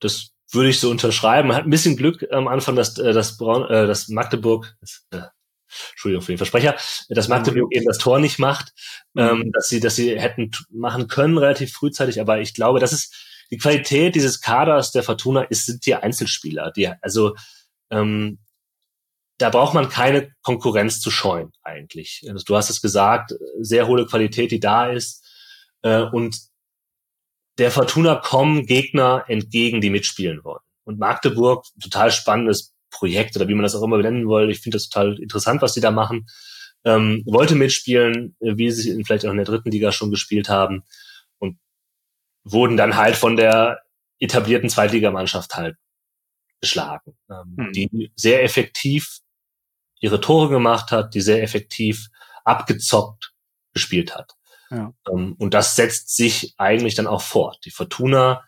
[0.00, 1.48] Das würde ich so unterschreiben.
[1.48, 5.06] Man hat ein bisschen Glück am Anfang, dass, äh, dass, Braun, äh, dass Magdeburg, das,
[5.10, 5.22] äh,
[5.92, 6.76] Entschuldigung für den Versprecher,
[7.08, 8.72] dass Magdeburg eben das Tor nicht macht,
[9.14, 9.22] mhm.
[9.22, 13.14] ähm, dass sie, dass sie hätten machen können relativ frühzeitig, aber ich glaube, das ist
[13.50, 17.34] die Qualität dieses Kaders der Fortuna ist, sind die Einzelspieler, die, also,
[17.90, 18.38] ähm,
[19.38, 22.22] da braucht man keine Konkurrenz zu scheuen, eigentlich.
[22.28, 25.26] Also, du hast es gesagt, sehr hohe Qualität, die da ist,
[25.82, 26.49] äh, und
[27.58, 30.62] der Fortuna kommen Gegner entgegen, die mitspielen wollen.
[30.84, 34.50] Und Magdeburg, total spannendes Projekt oder wie man das auch immer benennen will.
[34.50, 36.26] Ich finde das total interessant, was die da machen.
[36.84, 40.82] Ähm, wollte mitspielen, wie sie vielleicht auch in der dritten Liga schon gespielt haben
[41.38, 41.58] und
[42.44, 43.82] wurden dann halt von der
[44.18, 45.76] etablierten Zweitligamannschaft halt
[46.60, 47.72] geschlagen, ähm, hm.
[47.72, 49.20] die sehr effektiv
[50.00, 52.08] ihre Tore gemacht hat, die sehr effektiv
[52.44, 53.32] abgezockt
[53.72, 54.32] gespielt hat.
[54.70, 54.94] Ja.
[55.10, 57.58] Ähm, und das setzt sich eigentlich dann auch fort.
[57.64, 58.44] Die Fortuna,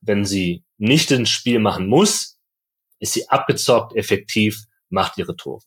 [0.00, 2.38] wenn sie nicht ins Spiel machen muss,
[2.98, 5.64] ist sie abgezockt, effektiv, macht ihre Tore.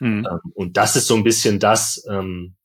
[0.00, 0.26] Mhm.
[0.30, 2.56] Ähm, und das ist so ein bisschen das, ähm,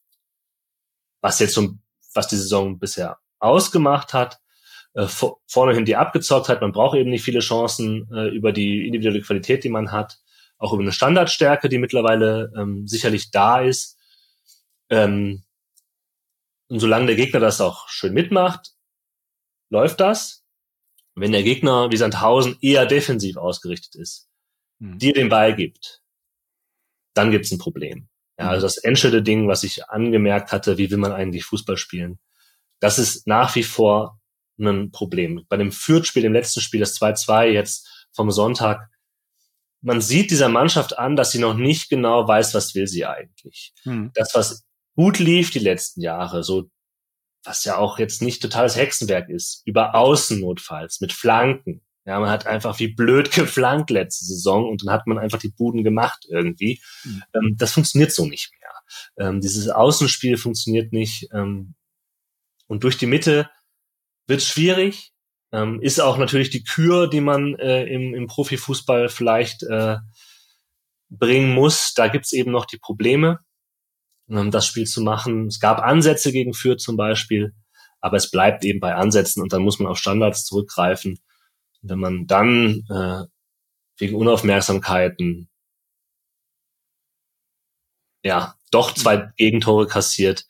[1.21, 1.75] was jetzt so,
[2.13, 4.39] was die Saison bisher ausgemacht hat.
[4.93, 5.07] Äh,
[5.47, 6.61] vornehin die abgezockt hat.
[6.61, 10.19] Man braucht eben nicht viele Chancen äh, über die individuelle Qualität, die man hat.
[10.57, 12.51] auch über eine Standardstärke, die mittlerweile
[12.85, 13.97] sicherlich da ist.
[14.91, 15.43] Ähm,
[16.71, 18.71] und solange der Gegner das auch schön mitmacht,
[19.69, 20.45] läuft das.
[21.15, 24.29] Wenn der Gegner wie Sandhausen eher defensiv ausgerichtet ist,
[24.79, 24.97] mhm.
[24.97, 26.01] dir den Ball gibt,
[27.13, 28.07] dann gibt's ein Problem.
[28.39, 32.19] Ja, also das Enschede Ding, was ich angemerkt hatte, wie will man eigentlich Fußball spielen,
[32.79, 34.21] das ist nach wie vor
[34.57, 35.45] ein Problem.
[35.49, 38.89] Bei dem Fürth-Spiel, dem letzten Spiel, das 2-2 jetzt vom Sonntag,
[39.81, 43.73] man sieht dieser Mannschaft an, dass sie noch nicht genau weiß, was will sie eigentlich.
[43.83, 44.11] Hm.
[44.13, 44.65] Das, was
[45.01, 46.69] gut lief die letzten Jahre, so
[47.43, 51.81] was ja auch jetzt nicht totales Hexenwerk ist, über Außen notfalls, mit Flanken.
[52.05, 55.49] Ja, man hat einfach wie blöd geflankt letzte Saison und dann hat man einfach die
[55.49, 56.79] Buden gemacht irgendwie.
[57.03, 57.23] Mhm.
[57.33, 59.27] Ähm, das funktioniert so nicht mehr.
[59.27, 61.29] Ähm, dieses Außenspiel funktioniert nicht.
[61.33, 61.73] Ähm,
[62.67, 63.49] und durch die Mitte
[64.27, 65.11] wird schwierig.
[65.81, 69.97] Ist auch natürlich die Kür, die man äh, im, im Profifußball vielleicht äh,
[71.09, 71.93] bringen muss.
[71.93, 73.41] Da gibt's eben noch die Probleme,
[74.31, 75.47] ähm, das Spiel zu machen.
[75.47, 77.53] Es gab Ansätze gegen Fürth zum Beispiel,
[77.99, 81.19] aber es bleibt eben bei Ansätzen und dann muss man auf Standards zurückgreifen.
[81.81, 83.25] Und wenn man dann äh,
[83.97, 85.49] wegen Unaufmerksamkeiten
[88.23, 90.45] ja doch zwei Gegentore kassiert,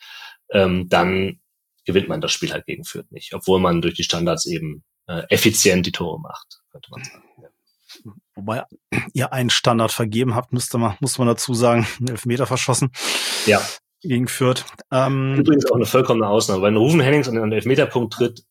[0.52, 1.39] ähm, dann
[1.86, 5.24] gewinnt man das Spiel halt gegen Fürth nicht, obwohl man durch die Standards eben äh,
[5.30, 7.24] effizient die Tore macht, könnte man sagen.
[8.36, 8.64] Wobei
[9.14, 12.92] ihr einen Standard vergeben habt, müsste man, muss man dazu sagen, einen Elfmeter verschossen.
[13.46, 13.62] Ja.
[14.02, 14.66] Gegen Fürth.
[14.92, 16.64] Ähm, Übrigens auch eine vollkommene Ausnahme.
[16.64, 18.44] Wenn Rufen Hennings an den Elfmeterpunkt tritt,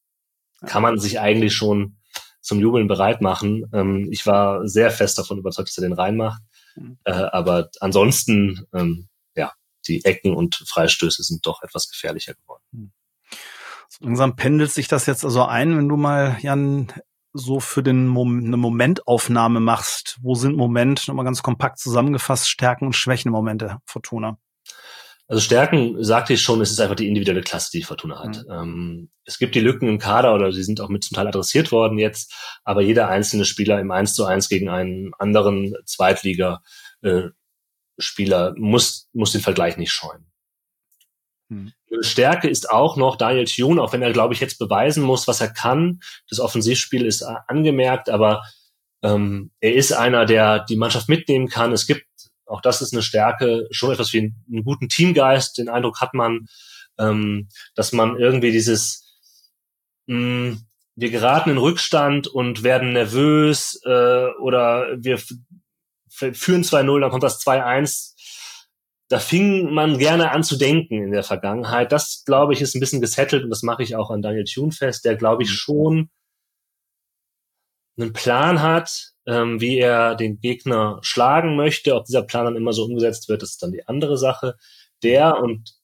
[0.66, 1.96] kann man sich eigentlich schon
[2.40, 3.66] zum Jubeln bereit machen.
[3.72, 6.42] Ähm, ich war sehr fest davon überzeugt, dass er den reinmacht.
[6.76, 6.98] Mhm.
[7.04, 9.52] Äh, aber ansonsten, ähm, ja,
[9.86, 12.62] die Ecken und Freistöße sind doch etwas gefährlicher geworden.
[12.70, 12.92] Mhm.
[13.88, 16.92] So langsam pendelt sich das jetzt also ein, wenn du mal, Jan,
[17.32, 20.18] so für den Mom eine Momentaufnahme machst.
[20.22, 24.38] Wo sind Moment, nochmal ganz kompakt zusammengefasst, Stärken und Schwächen Momente, Fortuna?
[25.30, 28.44] Also Stärken, sagte ich schon, es ist einfach die individuelle Klasse, die Fortuna hat.
[28.48, 28.50] Mhm.
[28.50, 31.70] Ähm, es gibt die Lücken im Kader oder sie sind auch mit zum Teil adressiert
[31.70, 36.62] worden jetzt, aber jeder einzelne Spieler im 1 zu 1 gegen einen anderen Zweitliga
[37.02, 37.28] äh,
[37.96, 40.26] Spieler muss, muss den Vergleich nicht scheuen.
[41.48, 41.72] Hm.
[42.00, 45.40] Stärke ist auch noch Daniel Thune, auch wenn er, glaube ich, jetzt beweisen muss, was
[45.40, 46.00] er kann.
[46.28, 48.42] Das Offensivspiel ist äh, angemerkt, aber
[49.02, 51.72] ähm, er ist einer, der die Mannschaft mitnehmen kann.
[51.72, 52.06] Es gibt,
[52.46, 55.58] auch das ist eine Stärke, schon etwas wie einen, einen guten Teamgeist.
[55.58, 56.46] Den Eindruck hat man,
[56.98, 59.18] ähm, dass man irgendwie dieses,
[60.06, 60.60] mh, hm,
[60.96, 65.18] wir geraten in Rückstand und werden nervös äh, oder wir
[66.08, 68.09] führen 2-0, dann kommt das 2-1
[69.10, 71.90] da fing man gerne an zu denken in der Vergangenheit.
[71.90, 74.70] Das, glaube ich, ist ein bisschen gesettelt und das mache ich auch an Daniel Thune
[74.70, 75.54] fest, der, glaube ich, mhm.
[75.54, 76.10] schon
[77.98, 81.96] einen Plan hat, ähm, wie er den Gegner schlagen möchte.
[81.96, 84.56] Ob dieser Plan dann immer so umgesetzt wird, das ist dann die andere Sache.
[85.02, 85.74] Der und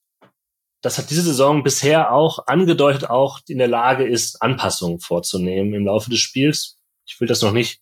[0.80, 5.86] das hat diese Saison bisher auch angedeutet, auch in der Lage ist, Anpassungen vorzunehmen im
[5.86, 6.78] Laufe des Spiels.
[7.06, 7.80] Ich will das noch nicht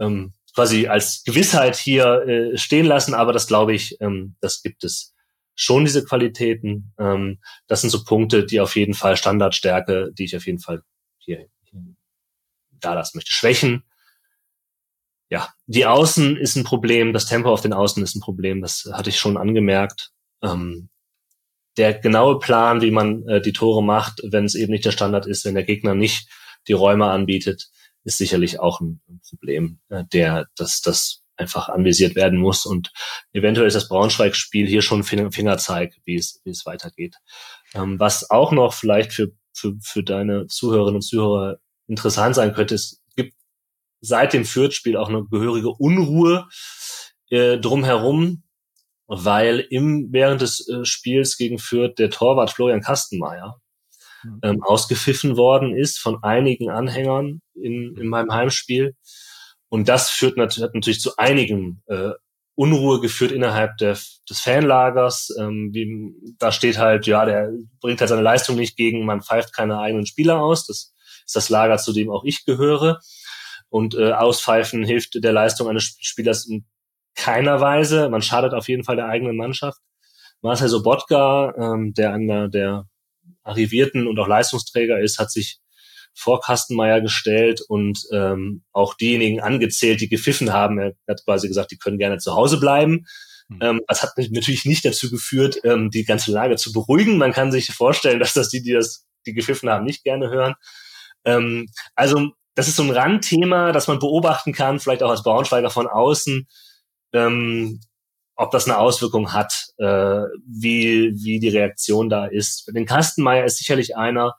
[0.00, 4.82] ähm, quasi als Gewissheit hier äh, stehen lassen, aber das glaube ich, ähm, das gibt
[4.82, 5.14] es
[5.54, 6.92] schon diese Qualitäten.
[6.98, 10.82] Ähm, das sind so Punkte, die auf jeden Fall Standardstärke, die ich auf jeden Fall
[11.18, 11.80] hier, hier
[12.72, 13.32] da lassen möchte.
[13.32, 13.84] Schwächen.
[15.30, 18.90] Ja, die Außen ist ein Problem, das Tempo auf den Außen ist ein Problem, das
[18.92, 20.10] hatte ich schon angemerkt.
[20.42, 20.88] Ähm,
[21.76, 25.24] der genaue Plan, wie man äh, die Tore macht, wenn es eben nicht der Standard
[25.24, 26.28] ist, wenn der Gegner nicht
[26.66, 27.70] die Räume anbietet,
[28.04, 32.66] ist sicherlich auch ein, Problem, äh, der, dass das einfach anvisiert werden muss.
[32.66, 32.92] Und
[33.32, 37.16] eventuell ist das Braunschweig-Spiel hier schon Fingerzeig, wie es, wie es weitergeht.
[37.74, 42.74] Ähm, was auch noch vielleicht für, für, für deine Zuhörerinnen und Zuhörer interessant sein könnte,
[42.74, 43.34] es gibt
[44.00, 46.48] seit dem Fürth-Spiel auch eine gehörige Unruhe
[47.30, 48.42] äh, drumherum,
[49.06, 53.60] weil im, während des äh, Spiels gegen Fürth der Torwart Florian Kastenmeier.
[54.42, 58.94] Ähm, ausgepfiffen worden ist von einigen Anhängern in, in meinem Heimspiel.
[59.68, 62.10] Und das führt nat hat natürlich zu einigen äh,
[62.54, 63.96] Unruhe geführt innerhalb der,
[64.28, 65.34] des Fanlagers.
[65.38, 69.54] Ähm, wie, da steht halt, ja, der bringt halt seine Leistung nicht gegen, man pfeift
[69.54, 70.66] keine eigenen Spieler aus.
[70.66, 70.92] Das
[71.24, 73.00] ist das Lager, zu dem auch ich gehöre.
[73.68, 76.64] Und äh, auspfeifen hilft der Leistung eines Spielers in
[77.14, 78.08] keiner Weise.
[78.08, 79.78] Man schadet auf jeden Fall der eigenen Mannschaft.
[80.40, 82.86] Marcel Sobotka, ähm, der einer der
[83.48, 85.58] Arrivierten und auch Leistungsträger ist, hat sich
[86.14, 90.78] vor Kastenmeier gestellt und ähm, auch diejenigen angezählt, die gepfiffen haben.
[90.78, 93.06] Er hat quasi gesagt, die können gerne zu Hause bleiben.
[93.48, 93.58] Mhm.
[93.60, 97.18] Ähm, das hat natürlich nicht dazu geführt, ähm, die ganze Lage zu beruhigen.
[97.18, 100.54] Man kann sich vorstellen, dass das die, die das, die gepfiffen haben, nicht gerne hören.
[101.24, 105.70] Ähm, also das ist so ein Randthema, das man beobachten kann, vielleicht auch als Braunschweiger
[105.70, 106.46] von außen.
[107.12, 107.80] ähm,
[108.38, 112.70] ob das eine Auswirkung hat, äh, wie, wie die Reaktion da ist.
[112.74, 114.34] Den Kastenmeier ist sicherlich einer,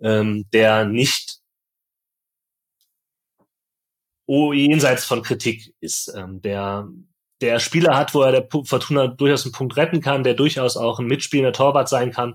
[0.00, 1.38] ähm, der nicht
[4.26, 6.88] jenseits von Kritik ist, ähm, der
[7.40, 10.98] der Spieler hat, wo er der Fortuna durchaus einen Punkt retten kann, der durchaus auch
[10.98, 12.34] ein mitspielender Torwart sein kann,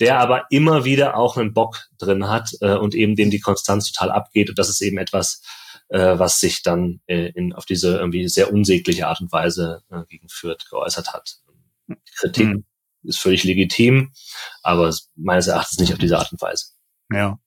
[0.00, 3.90] der aber immer wieder auch einen Bock drin hat äh, und eben dem die Konstanz
[3.90, 4.48] total abgeht.
[4.48, 5.42] Und das ist eben etwas,
[5.88, 10.02] äh, was sich dann äh, in, auf diese irgendwie sehr unsägliche Art und Weise äh,
[10.08, 11.38] gegen Fürth geäußert hat.
[12.16, 12.64] Kritik mhm.
[13.02, 14.12] ist völlig legitim,
[14.62, 16.66] aber meines Erachtens nicht auf diese Art und Weise.
[17.12, 17.38] Ja.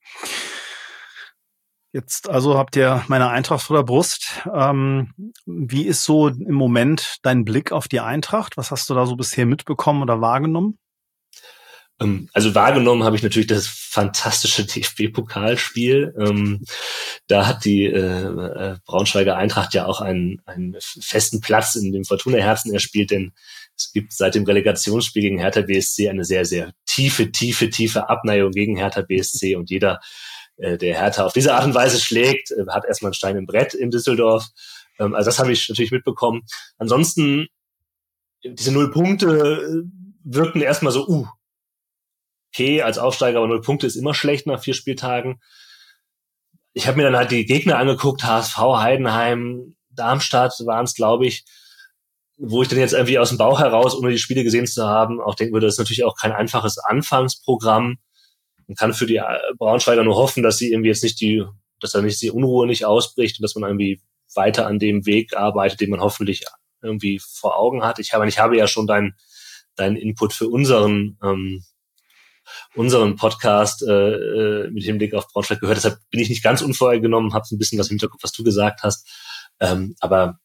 [1.95, 4.41] Jetzt also habt ihr meine Eintracht vor der Brust.
[4.53, 5.13] Ähm,
[5.45, 8.57] wie ist so im Moment dein Blick auf die Eintracht?
[8.57, 10.77] Was hast du da so bisher mitbekommen oder wahrgenommen?
[12.01, 16.13] Ähm, also wahrgenommen habe ich natürlich das fantastische DFB-Pokalspiel.
[16.19, 16.65] Ähm,
[17.27, 22.05] da hat die äh, äh, Braunschweiger Eintracht ja auch einen, einen festen Platz in dem
[22.05, 23.33] Fortuna-Herzen erspielt, denn
[23.75, 28.51] es gibt seit dem Relegationsspiel gegen Hertha BSC eine sehr, sehr tiefe, tiefe, tiefe Abneigung
[28.51, 29.99] gegen Hertha BSC und jeder
[30.57, 33.47] äh, der Hertha auf diese Art und Weise schlägt, äh, hat erstmal einen Stein im
[33.47, 34.47] Brett in Düsseldorf.
[34.99, 36.43] Ähm, also das habe ich natürlich mitbekommen.
[36.77, 37.47] Ansonsten,
[38.43, 39.83] diese null Punkte äh,
[40.23, 41.27] wirkten erstmal so, uh,
[42.53, 45.41] okay, als Aufsteiger, aber null Punkte ist immer schlecht nach vier Spieltagen.
[46.77, 51.45] Ich habe mir dann halt die Gegner angeguckt, HSV, Heidenheim, Darmstadt waren es, glaube ich,
[52.37, 55.21] wo ich dann jetzt irgendwie aus dem Bauch heraus, ohne die Spiele gesehen zu haben,
[55.21, 57.97] auch denken würde, das ist natürlich auch kein einfaches Anfangsprogramm.
[58.67, 59.23] Man kann für die äh,
[59.57, 61.45] Braunschweiger nur hoffen, dass sie irgendwie jetzt nicht die,
[61.79, 64.01] dass da nicht die Unruhe nicht ausbricht und dass man irgendwie
[64.33, 66.43] weiter an dem Weg arbeitet, den man hoffentlich
[66.81, 67.99] irgendwie vor Augen hat.
[67.99, 69.15] Ich habe, ich habe ja schon deinen
[69.75, 71.63] deinen Input für unseren ähm,
[72.75, 75.77] unseren Podcast äh, äh mit Hinblick auf Braunschweig gehört.
[75.77, 78.83] Deshalb bin ich nicht ganz unvorhergenommen, habe ein bisschen was im Hinterkopf, was du gesagt
[78.83, 79.07] hast.
[79.59, 80.39] Ähm, aber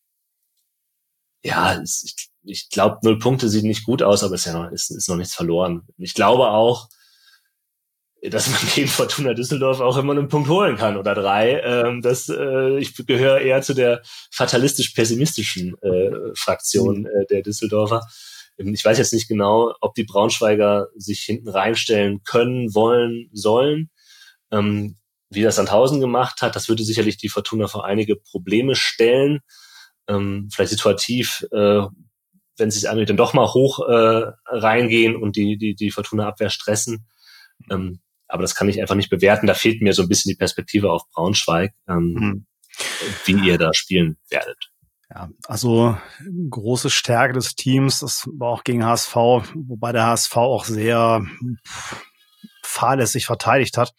[1.42, 4.70] ja, ich, ich glaube, null Punkte sieht nicht gut aus, aber es ist ja noch,
[4.70, 5.82] ist, ist noch nichts verloren.
[5.96, 6.88] Ich glaube auch,
[8.22, 11.60] dass man gegen Fortuna Düsseldorf auch immer einen Punkt holen kann oder drei.
[11.60, 17.06] Ähm, das, äh, ich gehöre eher zu der fatalistisch-pessimistischen äh, Fraktion mhm.
[17.06, 18.02] äh, der Düsseldorfer.
[18.60, 23.90] Ähm, ich weiß jetzt nicht genau, ob die Braunschweiger sich hinten reinstellen können, wollen, sollen.
[24.52, 24.96] Ähm,
[25.30, 29.40] wie das Sandhausen gemacht hat, das würde sicherlich die Fortuna vor einige Probleme stellen.
[30.08, 31.82] Ähm, vielleicht situativ, äh,
[32.56, 37.06] wenn sie sich dann doch mal hoch äh, reingehen und die, die, die Fortuna-Abwehr stressen.
[37.70, 39.46] Ähm, aber das kann ich einfach nicht bewerten.
[39.46, 42.46] Da fehlt mir so ein bisschen die Perspektive auf Braunschweig, ähm, mhm.
[43.24, 44.70] wie ihr da spielen werdet.
[45.12, 45.98] Ja, also
[46.50, 51.24] große Stärke des Teams, das war auch gegen HSV, wobei der HSV auch sehr
[52.62, 53.92] fahrlässig verteidigt hat.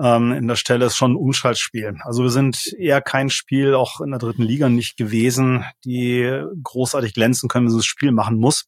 [0.00, 1.96] Ähm, in der Stelle ist schon ein Umschaltspiel.
[2.04, 7.14] Also wir sind eher kein Spiel, auch in der dritten Liga nicht gewesen, die großartig
[7.14, 8.66] glänzen können, wenn sie das Spiel machen muss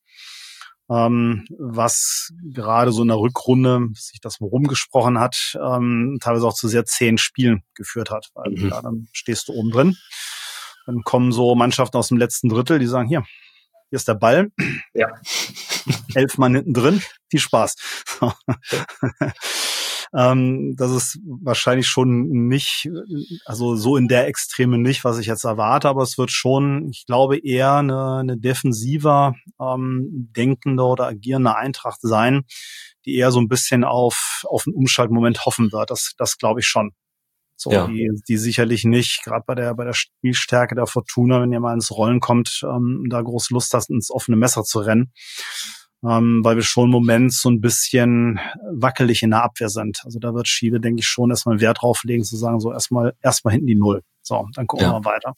[0.88, 6.68] ähm, was gerade so in der Rückrunde, sich das rumgesprochen hat, ähm, teilweise auch zu
[6.68, 8.28] sehr zehn Spielen geführt hat.
[8.34, 8.68] Weil mhm.
[8.68, 9.96] ja, dann stehst du oben drin.
[10.86, 13.24] Dann kommen so Mannschaften aus dem letzten Drittel, die sagen, hier,
[13.90, 14.50] hier ist der Ball.
[14.94, 15.08] Ja.
[16.14, 17.02] Elf Mann hinten drin.
[17.30, 17.76] Viel Spaß.
[20.14, 22.88] Ähm, das ist wahrscheinlich schon nicht,
[23.44, 27.06] also so in der Extreme nicht, was ich jetzt erwarte, aber es wird schon, ich
[27.06, 32.44] glaube, eher eine, eine defensiver ähm, denkende oder agierende Eintracht sein,
[33.04, 35.90] die eher so ein bisschen auf, auf einen Umschaltmoment hoffen wird.
[35.90, 36.92] Das, das glaube ich schon.
[37.56, 37.86] So, ja.
[37.86, 41.74] die, die sicherlich nicht, gerade bei der, bei der Spielstärke der Fortuna, wenn ihr mal
[41.74, 45.12] ins Rollen kommt, ähm, da groß Lust hast, ins offene Messer zu rennen
[46.04, 48.38] ähm, weil wir schon im Moment so ein bisschen
[48.72, 50.02] wackelig in der Abwehr sind.
[50.04, 53.14] Also da wird Schiele, denke ich, schon erstmal Wert drauf legen, zu sagen, so erstmal
[53.22, 54.02] erstmal hinten die Null.
[54.22, 54.92] So, dann gucken ja.
[54.92, 55.34] wir weiter.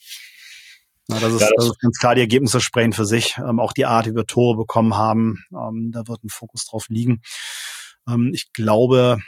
[1.11, 3.39] Ja, das, ist, ja, das, das, ist ganz klar, die Ergebnisse sprechen für sich.
[3.39, 6.87] Ähm, auch die Art, wie wir Tore bekommen haben, ähm, da wird ein Fokus drauf
[6.89, 7.23] liegen.
[8.07, 9.19] Ähm, ich glaube,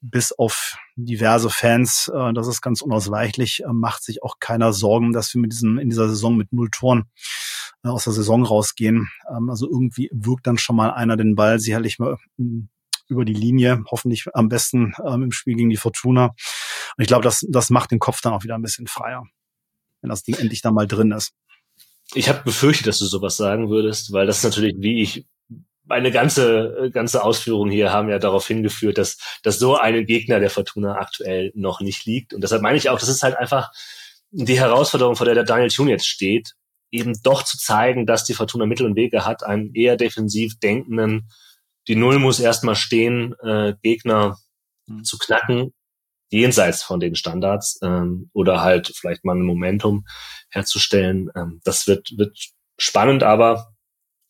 [0.00, 5.12] bis auf diverse Fans, äh, das ist ganz unausweichlich, äh, macht sich auch keiner Sorgen,
[5.12, 7.04] dass wir mit diesem, in dieser Saison mit null Toren
[7.84, 9.08] äh, aus der Saison rausgehen.
[9.28, 12.68] Ähm, also irgendwie wirkt dann schon mal einer den Ball sicherlich mal ähm,
[13.08, 16.34] über die Linie, hoffentlich am besten ähm, im Spiel gegen die Fortuna.
[16.96, 19.24] Und ich glaube, das, das macht den Kopf dann auch wieder ein bisschen freier,
[20.00, 21.32] wenn das Ding endlich da mal drin ist.
[22.14, 25.26] Ich habe befürchtet, dass du sowas sagen würdest, weil das natürlich, wie ich
[25.84, 30.50] meine ganze ganze Ausführungen hier haben ja darauf hingeführt, dass dass so ein Gegner der
[30.50, 33.70] Fortuna aktuell noch nicht liegt und deshalb meine ich auch, das ist halt einfach
[34.30, 36.54] die Herausforderung, vor der der Daniel Thun jetzt steht,
[36.90, 41.28] eben doch zu zeigen, dass die Fortuna Mittel und Wege hat, einen eher defensiv denkenden,
[41.88, 44.38] die Null muss erstmal stehen, äh, Gegner
[44.86, 45.04] mhm.
[45.04, 45.72] zu knacken,
[46.30, 50.06] jenseits von den Standards ähm, oder halt vielleicht mal ein Momentum
[50.50, 51.30] herzustellen.
[51.36, 52.36] Ähm, das wird, wird
[52.78, 53.74] spannend, aber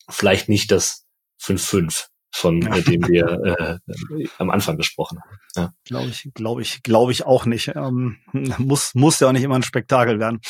[0.09, 1.04] vielleicht nicht das
[1.45, 2.81] 5-5 von ja.
[2.81, 5.39] dem wir äh, am Anfang gesprochen haben.
[5.55, 5.73] Ja.
[5.85, 7.69] Glaube ich, glaube ich, glaube ich auch nicht.
[7.69, 8.17] Ähm,
[8.57, 10.41] muss, muss ja auch nicht immer ein Spektakel werden.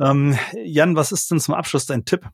[0.00, 2.28] Ähm, Jan, was ist denn zum Abschluss dein Tipp?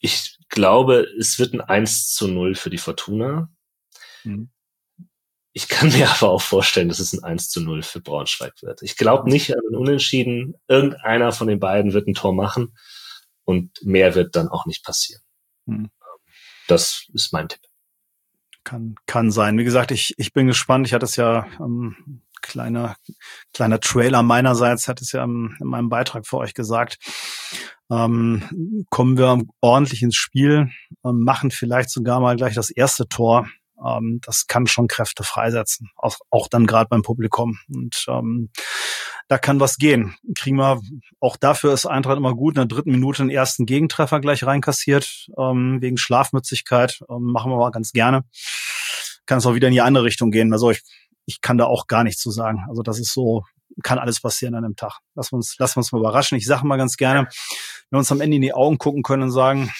[0.00, 3.48] Ich glaube, es wird ein 1 zu 0 für die Fortuna.
[4.24, 4.50] Mhm.
[5.52, 8.82] Ich kann mir aber auch vorstellen, dass es ein 1 zu 0 für Braunschweig wird.
[8.82, 10.54] Ich glaube nicht an ein Unentschieden.
[10.66, 12.74] Irgendeiner von den beiden wird ein Tor machen
[13.44, 15.22] und mehr wird dann auch nicht passieren.
[15.66, 15.90] Mhm.
[16.68, 17.60] Das ist mein Tipp.
[18.64, 19.58] Kann, kann sein.
[19.58, 20.86] Wie gesagt, ich, ich bin gespannt.
[20.86, 22.96] Ich hatte es ja, ähm, kleiner,
[23.52, 26.98] kleiner Trailer meinerseits, hatte es ja in meinem Beitrag für euch gesagt.
[27.90, 30.70] Ähm, kommen wir ordentlich ins Spiel,
[31.04, 33.46] ähm, machen vielleicht sogar mal gleich das erste Tor
[33.82, 37.58] ähm, das kann schon Kräfte freisetzen, auch, auch dann gerade beim Publikum.
[37.68, 38.50] Und ähm,
[39.28, 40.14] da kann was gehen.
[40.36, 40.80] Kriegen wir,
[41.20, 45.28] auch dafür ist Eintracht immer gut, in der dritten Minute den ersten Gegentreffer gleich reinkassiert,
[45.38, 47.00] ähm, wegen Schlafmützigkeit.
[47.08, 48.24] Ähm, machen wir mal ganz gerne.
[49.26, 50.52] Kann es auch wieder in die andere Richtung gehen.
[50.52, 50.82] Also ich,
[51.24, 52.64] ich kann da auch gar nichts zu sagen.
[52.68, 53.44] Also das ist so,
[53.82, 54.98] kann alles passieren an einem Tag.
[55.14, 56.36] Lass uns, lass uns mal überraschen.
[56.36, 59.24] Ich sage mal ganz gerne, wenn wir uns am Ende in die Augen gucken können
[59.24, 59.72] und sagen,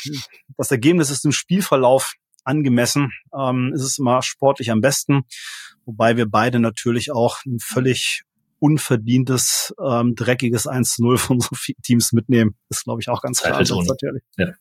[0.56, 2.14] das Ergebnis ist im Spielverlauf
[2.44, 5.24] angemessen, ähm, ist es immer sportlich am besten.
[5.84, 8.22] Wobei wir beide natürlich auch ein völlig
[8.64, 12.56] unverdientes, ähm, dreckiges 1-0 von so vielen Teams mitnehmen.
[12.70, 13.58] Ist, glaube ich, auch ganz klar.
[13.60, 14.22] Natürlich.
[14.38, 14.52] Ja.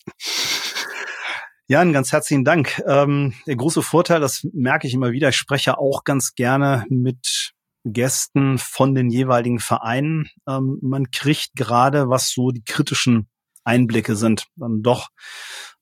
[1.68, 2.84] Jan, ganz herzlichen Dank.
[2.86, 7.54] Ähm, der große Vorteil, das merke ich immer wieder, ich spreche auch ganz gerne mit
[7.86, 10.30] Gästen von den jeweiligen Vereinen.
[10.48, 13.30] Ähm, man kriegt gerade, was so die kritischen
[13.64, 15.08] Einblicke sind, dann doch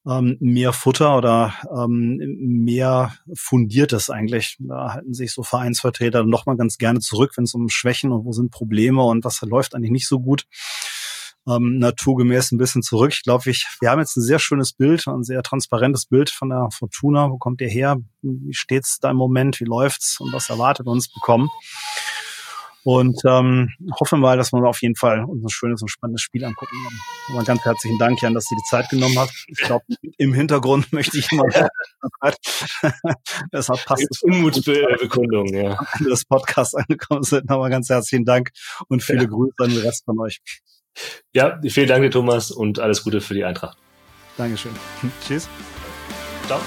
[0.08, 4.58] ähm, mehr Futter oder ähm, mehr fundiertes eigentlich.
[4.60, 8.26] Da halten sich so Vereinsvertreter noch mal ganz gerne zurück, wenn es um Schwächen und
[8.26, 10.46] wo sind Probleme und was läuft eigentlich nicht so gut.
[11.48, 13.14] Ähm, naturgemäß ein bisschen zurück.
[13.14, 16.50] Ich glaube, ich, wir haben jetzt ein sehr schönes Bild, ein sehr transparentes Bild von
[16.50, 17.32] der Fortuna.
[17.32, 17.98] Wo kommt ihr her?
[18.22, 19.60] Wie steht's da im Moment?
[19.60, 20.20] Wie läuft's?
[20.20, 21.50] Und was erwartet uns bekommen?
[22.84, 23.70] Und ähm,
[24.00, 27.00] hoffen wir, dass wir auf jeden Fall uns ein schönes und spannendes Spiel angucken werden.
[27.30, 29.46] Aber ganz herzlichen Dank, Jan, dass du die Zeit genommen hast.
[29.48, 29.86] Ich glaube,
[30.18, 31.44] im Hintergrund möchte ich immer
[33.54, 34.24] Deshalb passt es.
[34.24, 35.78] Unmutsbekundung, ja.
[35.78, 37.50] Am Ende des Podcasts angekommen sind.
[37.52, 38.52] Aber ganz herzlichen Dank
[38.88, 39.30] und viele ja.
[39.30, 40.40] Grüße an den Rest von euch.
[41.34, 43.78] Ja, vielen Dank, Thomas, und alles Gute für die Eintracht.
[44.38, 44.74] Dankeschön.
[45.28, 45.48] Tschüss.
[46.48, 46.60] Ciao.